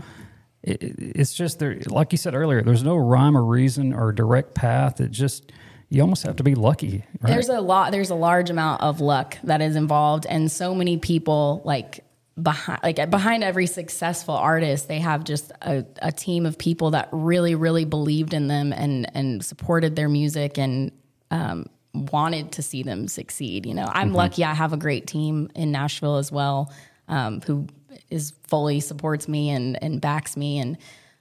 it, 0.63 0.81
it- 0.83 0.95
it's 1.15 1.33
just 1.33 1.59
there, 1.59 1.77
like 1.87 2.11
you 2.11 2.17
said 2.17 2.33
earlier, 2.35 2.61
there's 2.61 2.83
no 2.83 2.95
rhyme 2.97 3.37
or 3.37 3.43
reason 3.43 3.93
or 3.93 4.11
direct 4.11 4.53
path. 4.55 4.99
It 5.01 5.11
just, 5.11 5.51
you 5.89 6.01
almost 6.01 6.23
have 6.23 6.37
to 6.37 6.43
be 6.43 6.55
lucky, 6.55 7.03
right? 7.21 7.31
There's 7.31 7.49
a 7.49 7.61
lot. 7.61 7.91
There's 7.91 8.09
a 8.09 8.15
large 8.15 8.49
amount 8.49 8.81
of 8.81 8.99
luck 8.99 9.37
that 9.43 9.61
is 9.61 9.75
involved, 9.75 10.25
and 10.27 10.51
so 10.51 10.73
many 10.73 10.97
people 10.97 11.61
like 11.65 12.03
behind 12.41 12.79
like 12.81 13.11
behind 13.11 13.43
every 13.43 13.67
successful 13.67 14.33
artist, 14.33 14.87
they 14.87 14.97
have 14.99 15.23
just 15.23 15.51
a, 15.61 15.85
a 16.01 16.11
team 16.11 16.47
of 16.47 16.57
people 16.57 16.89
that 16.91 17.09
really, 17.11 17.53
really 17.53 17.85
believed 17.85 18.33
in 18.33 18.47
them 18.47 18.73
and 18.73 19.05
and 19.15 19.45
supported 19.45 19.95
their 19.95 20.09
music 20.09 20.57
and 20.57 20.91
um, 21.29 21.67
wanted 21.93 22.51
to 22.53 22.61
see 22.61 22.83
them 22.83 23.07
succeed. 23.07 23.65
You 23.65 23.73
know, 23.73 23.87
I'm 23.91 24.13
lucky. 24.13 24.43
I 24.43 24.53
have 24.53 24.73
a 24.73 24.77
great 24.77 25.07
team 25.07 25.49
in 25.55 25.71
Nashville 25.71 26.17
as 26.17 26.31
well, 26.31 26.71
um, 27.07 27.41
who 27.41 27.67
is 28.09 28.33
fully 28.47 28.79
supports 28.79 29.27
me 29.27 29.49
and 29.49 29.81
and 29.83 30.01
backs 30.01 30.35
me, 30.35 30.59
and 30.59 30.77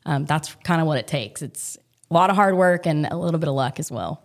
um, 0.07 0.25
that's 0.25 0.55
kind 0.65 0.81
of 0.81 0.87
what 0.87 0.99
it 0.99 1.07
takes. 1.07 1.43
It's 1.43 1.77
a 2.11 2.15
lot 2.15 2.31
of 2.31 2.37
hard 2.37 2.57
work 2.57 2.87
and 2.87 3.07
a 3.07 3.17
little 3.17 3.39
bit 3.41 3.49
of 3.49 3.55
luck 3.55 3.79
as 3.79 3.91
well. 3.91 4.23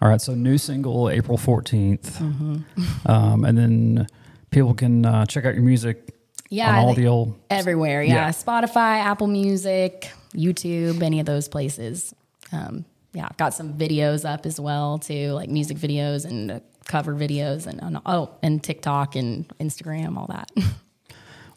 All 0.00 0.08
right, 0.08 0.20
so 0.20 0.34
new 0.34 0.58
single 0.58 1.08
April 1.10 1.38
14th. 1.38 2.00
Mm-hmm. 2.18 2.56
Um, 3.10 3.44
and 3.44 3.56
then 3.56 4.06
people 4.50 4.74
can 4.74 5.06
uh, 5.06 5.26
check 5.26 5.44
out 5.44 5.54
your 5.54 5.62
music 5.62 6.14
Yeah, 6.50 6.70
on 6.78 6.84
all 6.86 6.94
the 6.94 7.06
old. 7.06 7.38
everywhere. 7.50 8.02
Yeah. 8.02 8.14
Yeah. 8.14 8.28
Spotify, 8.30 8.98
Apple 9.00 9.28
Music, 9.28 10.10
YouTube, 10.34 11.02
any 11.02 11.20
of 11.20 11.26
those 11.26 11.46
places. 11.48 12.14
Um, 12.52 12.84
yeah, 13.12 13.26
I've 13.30 13.36
got 13.36 13.54
some 13.54 13.74
videos 13.74 14.28
up 14.28 14.46
as 14.46 14.58
well 14.58 14.98
too, 14.98 15.32
like 15.32 15.48
music 15.50 15.76
videos 15.76 16.24
and 16.24 16.62
cover 16.86 17.14
videos, 17.14 17.66
and, 17.66 17.82
and 17.82 17.98
oh, 18.06 18.30
and 18.42 18.62
TikTok 18.62 19.16
and 19.16 19.48
Instagram, 19.58 20.16
all 20.16 20.26
that. 20.26 20.50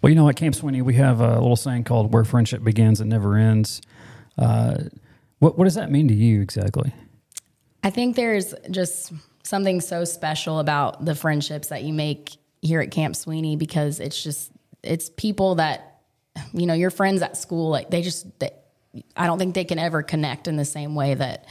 Well, 0.01 0.11
you 0.11 0.15
know, 0.17 0.29
at 0.29 0.35
Camp 0.35 0.53
Sweeney, 0.53 0.83
we 0.83 0.93
have 0.95 1.19
a 1.19 1.33
little 1.39 1.55
saying 1.55 1.85
called 1.85 2.13
"Where 2.13 2.23
friendship 2.23 2.63
begins, 2.63 3.01
it 3.01 3.05
never 3.05 3.37
ends." 3.37 3.81
Uh, 4.37 4.75
what 5.39 5.57
what 5.57 5.63
does 5.63 5.73
that 5.73 5.89
mean 5.89 6.07
to 6.09 6.13
you 6.13 6.41
exactly? 6.41 6.93
I 7.83 7.89
think 7.89 8.15
there's 8.15 8.53
just 8.69 9.11
something 9.41 9.81
so 9.81 10.05
special 10.05 10.59
about 10.59 11.05
the 11.05 11.15
friendships 11.15 11.69
that 11.69 11.81
you 11.81 11.91
make 11.91 12.37
here 12.61 12.81
at 12.81 12.91
Camp 12.91 13.15
Sweeney 13.15 13.55
because 13.55 13.99
it's 13.99 14.21
just 14.21 14.51
it's 14.83 15.09
people 15.09 15.55
that 15.55 16.01
you 16.53 16.67
know 16.67 16.75
your 16.75 16.91
friends 16.91 17.23
at 17.23 17.35
school 17.35 17.71
like 17.71 17.89
they 17.89 18.03
just 18.03 18.27
they, 18.39 18.51
I 19.15 19.27
don't 19.27 19.39
think 19.39 19.55
they 19.55 19.65
can 19.65 19.79
ever 19.79 20.03
connect 20.03 20.47
in 20.47 20.55
the 20.55 20.65
same 20.65 20.95
way 20.95 21.13
that 21.13 21.45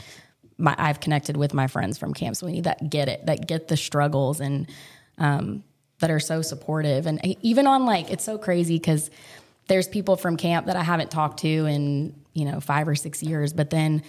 my, 0.59 0.75
I've 0.79 1.01
connected 1.01 1.37
with 1.37 1.55
my 1.55 1.67
friends 1.67 1.99
from 1.99 2.15
Camp 2.15 2.37
Sweeney 2.37 2.61
that 2.63 2.91
get 2.91 3.09
it, 3.09 3.27
that 3.27 3.47
get 3.47 3.69
the 3.69 3.77
struggles 3.77 4.41
and 4.41 4.69
um, 5.19 5.65
that 5.99 6.11
are 6.11 6.21
so 6.21 6.43
supportive. 6.43 7.07
And 7.07 7.21
even 7.43 7.67
on 7.67 7.87
like, 7.87 8.11
it's 8.11 8.25
so 8.25 8.39
crazy 8.39 8.79
because 8.79 9.11
there's 9.69 9.89
people 9.89 10.17
from 10.17 10.37
camp 10.37 10.67
that 10.67 10.77
I 10.77 10.83
haven't 10.83 11.11
talked 11.11 11.41
to 11.41 11.49
in, 11.49 12.15
you 12.35 12.45
know, 12.45 12.61
five 12.61 12.87
or 12.89 12.95
six 12.95 13.23
years, 13.23 13.53
but 13.53 13.71
then 13.71 14.03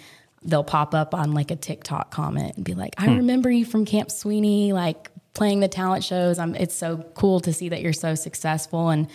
they'll 0.44 0.64
pop 0.64 0.94
up 0.94 1.14
on 1.14 1.34
like 1.34 1.52
a 1.52 1.56
TikTok 1.56 2.12
comment 2.12 2.56
and 2.58 2.66
be 2.66 2.74
like, 2.74 2.94
I 2.98 3.08
remember 3.16 3.50
you 3.50 3.66
from 3.66 3.86
Camp 3.86 4.12
Sweeney, 4.12 4.74
like 4.74 5.10
playing 5.34 5.60
the 5.60 5.68
talent 5.68 6.04
shows. 6.04 6.38
I'm, 6.38 6.56
it's 6.56 6.76
so 6.76 6.98
cool 7.16 7.40
to 7.42 7.54
see 7.54 7.70
that 7.70 7.82
you're 7.82 7.94
so 7.94 8.16
successful. 8.16 8.90
And 8.90 9.08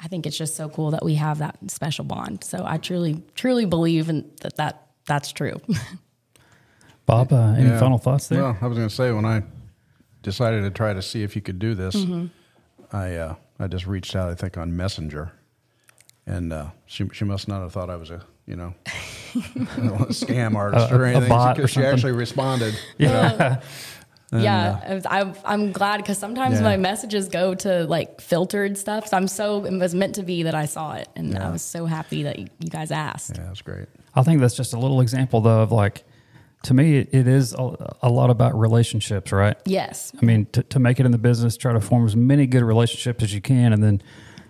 I 0.00 0.08
think 0.08 0.26
it's 0.26 0.36
just 0.36 0.56
so 0.56 0.68
cool 0.68 0.90
that 0.90 1.04
we 1.04 1.14
have 1.14 1.38
that 1.38 1.56
special 1.70 2.04
bond. 2.04 2.44
So 2.44 2.62
I 2.66 2.76
truly, 2.78 3.22
truly 3.34 3.64
believe 3.64 4.08
in 4.08 4.30
that, 4.42 4.56
that 4.56 4.86
that's 5.06 5.32
true. 5.32 5.60
Bob, 7.06 7.32
uh, 7.32 7.54
any 7.56 7.68
Yeah. 7.68 7.78
final 7.78 7.98
thoughts 7.98 8.28
there? 8.28 8.42
Well, 8.42 8.58
I 8.60 8.66
was 8.66 8.76
going 8.76 8.88
to 8.88 8.94
say 8.94 9.12
when 9.12 9.24
I 9.24 9.42
decided 10.22 10.62
to 10.62 10.70
try 10.70 10.92
to 10.92 11.00
see 11.02 11.22
if 11.22 11.36
you 11.36 11.42
could 11.42 11.58
do 11.58 11.74
this, 11.74 11.94
Mm-hmm. 11.94 12.26
I 12.96 13.16
uh, 13.16 13.34
I 13.58 13.66
just 13.68 13.86
reached 13.86 14.14
out, 14.14 14.28
I 14.30 14.34
think, 14.34 14.56
on 14.56 14.76
Messenger, 14.76 15.32
and 16.26 16.52
uh, 16.52 16.66
she 16.86 17.08
she 17.12 17.24
must 17.24 17.48
not 17.48 17.62
have 17.62 17.72
thought 17.72 17.90
I 17.90 17.96
was 17.96 18.10
a 18.10 18.22
you 18.46 18.54
know 18.56 18.74
a 19.34 20.12
scam 20.12 20.54
artist 20.54 20.90
A- 20.92 20.94
or 20.96 21.04
a 21.04 21.10
anything 21.10 21.28
bot 21.28 21.52
or 21.52 21.54
because 21.62 21.70
she 21.70 21.84
actually 21.84 22.12
responded. 22.12 22.78
yeah. 22.98 23.60
Um, 24.32 24.40
yeah, 24.40 24.80
I 24.84 24.94
was- 24.94 25.06
I'm, 25.08 25.34
I'm 25.44 25.72
glad 25.72 25.98
because 25.98 26.18
sometimes 26.18 26.56
Yeah. 26.56 26.62
my 26.62 26.76
messages 26.76 27.28
go 27.28 27.54
to 27.54 27.84
like 27.86 28.20
filtered 28.20 28.76
stuff. 28.76 29.06
So 29.08 29.16
I'm 29.16 29.28
so 29.28 29.64
it 29.64 29.72
was 29.78 29.94
meant 29.94 30.16
to 30.16 30.22
be 30.22 30.42
that 30.44 30.54
I 30.54 30.66
saw 30.66 30.94
it, 30.94 31.08
and 31.14 31.38
I 31.38 31.50
was 31.50 31.62
so 31.62 31.86
happy 31.86 32.24
that 32.24 32.38
you, 32.38 32.46
you 32.58 32.68
guys 32.68 32.90
asked. 32.90 33.36
Yeah, 33.36 33.44
that's 33.44 33.62
great. 33.62 33.86
I 34.14 34.22
think 34.22 34.40
that's 34.40 34.56
just 34.56 34.72
a 34.74 34.78
little 34.78 35.00
example, 35.00 35.40
though, 35.42 35.60
of 35.62 35.70
like, 35.72 36.02
to 36.64 36.74
me, 36.74 36.98
it, 36.98 37.10
it 37.12 37.28
is 37.28 37.52
a, 37.54 37.94
a 38.02 38.08
lot 38.10 38.30
about 38.30 38.58
relationships, 38.58 39.30
right? 39.30 39.56
Yes, 39.64 40.10
I 40.20 40.24
mean, 40.24 40.46
to, 40.52 40.62
to 40.64 40.78
make 40.80 40.98
it 40.98 41.06
in 41.06 41.12
the 41.12 41.18
business, 41.18 41.56
try 41.56 41.72
to 41.72 41.80
form 41.80 42.04
as 42.06 42.16
many 42.16 42.46
good 42.46 42.62
relationships 42.64 43.22
as 43.22 43.32
you 43.32 43.40
can, 43.40 43.72
and 43.72 43.84
then, 43.84 44.02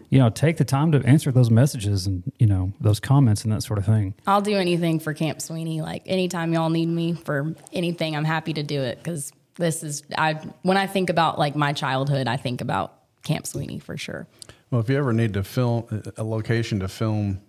you 0.08 0.18
know, 0.20 0.30
take 0.30 0.56
the 0.56 0.64
time 0.64 0.92
to 0.92 1.02
answer 1.04 1.30
those 1.32 1.50
messages 1.50 2.06
and 2.06 2.22
you 2.38 2.46
know 2.46 2.72
those 2.80 3.00
comments 3.00 3.42
and 3.44 3.52
that 3.52 3.62
sort 3.62 3.78
of 3.78 3.84
thing. 3.84 4.14
I'll 4.26 4.40
do 4.40 4.56
anything 4.56 5.00
for 5.00 5.12
Camp 5.12 5.42
Sweeney. 5.42 5.82
Like 5.82 6.04
anytime 6.06 6.52
y'all 6.54 6.70
need 6.70 6.86
me 6.88 7.12
for 7.12 7.54
anything, 7.72 8.16
I'm 8.16 8.24
happy 8.24 8.54
to 8.54 8.62
do 8.62 8.80
it 8.80 8.98
because 9.02 9.32
this 9.56 9.82
is 9.82 10.02
I 10.16 10.34
when 10.62 10.76
I 10.76 10.86
think 10.86 11.10
about 11.10 11.38
like 11.38 11.56
my 11.56 11.72
childhood, 11.72 12.28
I 12.28 12.36
think 12.36 12.60
about 12.60 12.94
Camp 13.22 13.46
Sweeney 13.46 13.78
for 13.78 13.96
sure. 13.96 14.26
Well, 14.70 14.80
if 14.80 14.88
you 14.88 14.96
ever 14.96 15.12
need 15.12 15.34
to 15.34 15.44
film 15.44 16.02
a 16.16 16.24
location 16.24 16.80
to 16.80 16.88
film 16.88 17.40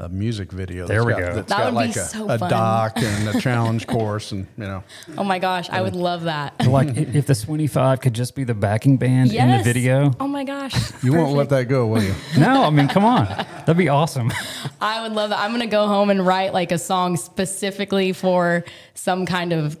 a 0.00 0.08
music 0.08 0.52
video, 0.52 0.86
There 0.86 1.02
that's 1.02 1.06
we 1.06 1.12
got, 1.12 1.20
go. 1.20 1.34
That's 1.34 1.48
That 1.48 1.58
got 1.58 1.64
would 1.74 1.80
be 1.80 1.86
like 1.88 1.96
a, 1.96 2.04
so 2.04 2.30
a 2.30 2.38
fun. 2.38 2.50
dock 2.50 2.92
and 2.96 3.28
a 3.36 3.40
challenge 3.40 3.86
course, 3.88 4.30
and 4.30 4.46
you 4.56 4.64
know, 4.64 4.84
Oh 5.16 5.24
my 5.24 5.40
gosh, 5.40 5.68
I 5.70 5.80
would 5.82 5.96
love 5.96 6.24
that. 6.24 6.66
Like, 6.66 6.96
if 6.96 7.26
the 7.26 7.34
Sweeney 7.34 7.66
Five 7.66 8.00
could 8.00 8.14
just 8.14 8.36
be 8.36 8.44
the 8.44 8.54
backing 8.54 8.96
band 8.96 9.32
in 9.32 9.50
the 9.56 9.62
video. 9.64 10.12
Oh 10.20 10.28
my 10.28 10.44
gosh. 10.44 10.74
you 11.02 11.12
won't 11.14 11.36
let 11.36 11.48
that 11.48 11.64
go, 11.68 11.86
will 11.86 12.02
you? 12.02 12.14
No, 12.38 12.62
I 12.62 12.70
mean, 12.70 12.86
come 12.86 13.04
on, 13.04 13.24
that'd 13.26 13.76
be 13.76 13.88
awesome. 13.88 14.32
I 14.80 15.02
would 15.02 15.12
love 15.12 15.30
that. 15.30 15.40
I'm 15.40 15.50
going 15.50 15.62
to 15.62 15.66
go 15.66 15.86
home 15.88 16.10
and 16.10 16.24
write 16.24 16.52
like 16.52 16.70
a 16.70 16.78
song 16.78 17.16
specifically 17.16 18.12
for 18.12 18.64
some 18.94 19.26
kind 19.26 19.52
of 19.52 19.76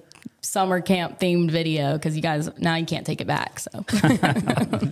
summer 0.48 0.80
camp 0.80 1.20
themed 1.20 1.50
video 1.50 1.92
because 1.94 2.16
you 2.16 2.22
guys 2.22 2.50
now 2.58 2.74
you 2.74 2.86
can't 2.86 3.06
take 3.06 3.20
it 3.20 3.26
back. 3.26 3.60
So 3.60 3.84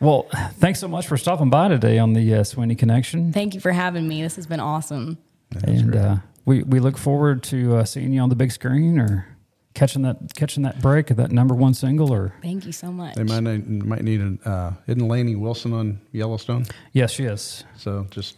Well, 0.00 0.26
thanks 0.54 0.80
so 0.80 0.88
much 0.88 1.06
for 1.06 1.18
stopping 1.18 1.50
by 1.50 1.68
today 1.68 1.98
on 1.98 2.14
the 2.14 2.36
uh, 2.36 2.44
Sweeney 2.44 2.74
Connection. 2.74 3.32
thank 3.32 3.54
you 3.54 3.60
for 3.60 3.70
having 3.70 4.08
me. 4.08 4.22
This 4.22 4.36
has 4.36 4.46
been 4.46 4.60
awesome. 4.60 5.18
and 5.64 5.94
uh, 5.94 6.16
we 6.46 6.62
we 6.62 6.80
look 6.80 6.96
forward 6.96 7.42
to 7.44 7.76
uh, 7.76 7.84
seeing 7.84 8.12
you 8.12 8.20
on 8.20 8.30
the 8.30 8.34
big 8.36 8.50
screen 8.50 8.98
or 8.98 9.26
catching 9.74 10.02
that 10.02 10.34
catching 10.34 10.62
that 10.62 10.80
break 10.80 11.10
of 11.10 11.18
that 11.18 11.30
number 11.30 11.54
one 11.54 11.74
single. 11.74 12.12
Or 12.12 12.34
Thank 12.40 12.64
you 12.64 12.72
so 12.72 12.90
much. 12.90 13.14
They 13.14 13.24
might 13.24 13.40
need, 13.40 13.68
might 13.84 14.02
need 14.02 14.20
an 14.20 14.40
uh, 14.44 14.72
isn't 14.86 15.06
Lainey 15.06 15.36
Wilson 15.36 15.72
on 15.74 16.00
Yellowstone? 16.12 16.64
yes, 16.92 17.12
she 17.12 17.24
is. 17.24 17.64
So 17.76 18.06
just 18.10 18.36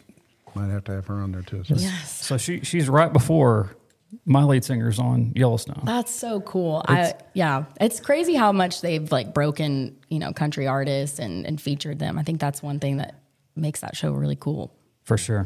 might 0.56 0.68
have 0.70 0.84
to 0.84 0.92
have 0.92 1.06
her 1.06 1.14
on 1.14 1.30
there 1.32 1.42
too. 1.42 1.62
So. 1.64 1.74
Yes. 1.76 2.24
So 2.26 2.36
she 2.38 2.60
she's 2.62 2.88
right 2.88 3.12
before 3.12 3.76
my 4.24 4.44
lead 4.44 4.64
singer's 4.64 4.98
on 4.98 5.32
Yellowstone. 5.34 5.82
That's 5.84 6.12
so 6.12 6.40
cool. 6.40 6.82
I 6.86 7.14
yeah, 7.34 7.64
it's 7.80 8.00
crazy 8.00 8.34
how 8.34 8.52
much 8.52 8.80
they've 8.80 9.10
like 9.10 9.34
broken, 9.34 9.96
you 10.08 10.18
know, 10.18 10.32
country 10.32 10.66
artists 10.66 11.18
and 11.18 11.46
and 11.46 11.60
featured 11.60 11.98
them. 11.98 12.18
I 12.18 12.22
think 12.22 12.40
that's 12.40 12.62
one 12.62 12.78
thing 12.78 12.98
that 12.98 13.20
makes 13.56 13.80
that 13.80 13.96
show 13.96 14.12
really 14.12 14.36
cool. 14.36 14.74
For 15.04 15.18
sure. 15.18 15.44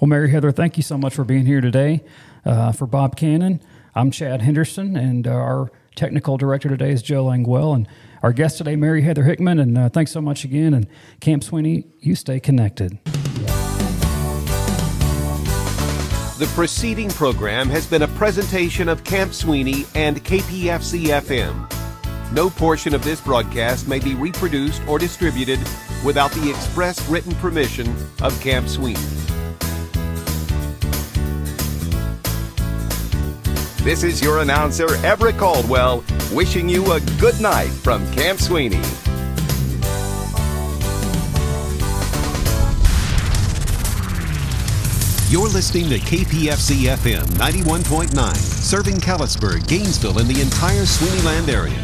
Well, 0.00 0.08
Mary 0.08 0.30
Heather, 0.30 0.50
thank 0.50 0.76
you 0.76 0.82
so 0.82 0.98
much 0.98 1.14
for 1.14 1.24
being 1.24 1.46
here 1.46 1.60
today. 1.60 2.02
Uh, 2.44 2.72
for 2.72 2.86
Bob 2.86 3.16
Cannon, 3.16 3.60
I'm 3.94 4.10
Chad 4.10 4.42
Henderson, 4.42 4.96
and 4.96 5.26
uh, 5.26 5.30
our 5.30 5.70
technical 5.94 6.36
director 6.36 6.68
today 6.68 6.90
is 6.90 7.02
Joe 7.02 7.24
Langwell, 7.26 7.74
and 7.74 7.86
our 8.22 8.32
guest 8.32 8.58
today, 8.58 8.74
Mary 8.74 9.02
Heather 9.02 9.24
Hickman. 9.24 9.58
And 9.58 9.78
uh, 9.78 9.88
thanks 9.88 10.10
so 10.10 10.20
much 10.20 10.44
again. 10.44 10.74
And 10.74 10.86
Camp 11.20 11.44
Sweeney, 11.44 11.86
you 12.00 12.14
stay 12.14 12.40
connected. 12.40 12.98
The 16.38 16.46
preceding 16.54 17.08
program 17.08 17.68
has 17.70 17.84
been 17.84 18.02
a 18.02 18.06
presentation 18.06 18.88
of 18.88 19.02
Camp 19.02 19.34
Sweeney 19.34 19.86
and 19.96 20.22
KPFC 20.22 21.06
FM. 21.06 22.32
No 22.32 22.48
portion 22.48 22.94
of 22.94 23.02
this 23.02 23.20
broadcast 23.20 23.88
may 23.88 23.98
be 23.98 24.14
reproduced 24.14 24.80
or 24.86 25.00
distributed 25.00 25.58
without 26.04 26.30
the 26.30 26.48
express 26.48 27.04
written 27.08 27.34
permission 27.34 27.92
of 28.22 28.40
Camp 28.40 28.68
Sweeney. 28.68 29.00
This 33.82 34.04
is 34.04 34.22
your 34.22 34.38
announcer, 34.38 34.94
Everett 35.04 35.38
Caldwell, 35.38 36.04
wishing 36.32 36.68
you 36.68 36.92
a 36.92 37.00
good 37.18 37.40
night 37.40 37.70
from 37.70 38.08
Camp 38.12 38.38
Sweeney. 38.38 38.80
You're 45.30 45.46
listening 45.46 45.90
to 45.90 45.98
KPFC 45.98 46.88
FM 46.88 47.22
91.9, 47.36 48.34
serving 48.34 48.94
Callisburg, 48.94 49.68
Gainesville, 49.68 50.20
and 50.20 50.26
the 50.26 50.40
entire 50.40 50.86
Sweeneyland 50.86 51.50
area. 51.50 51.76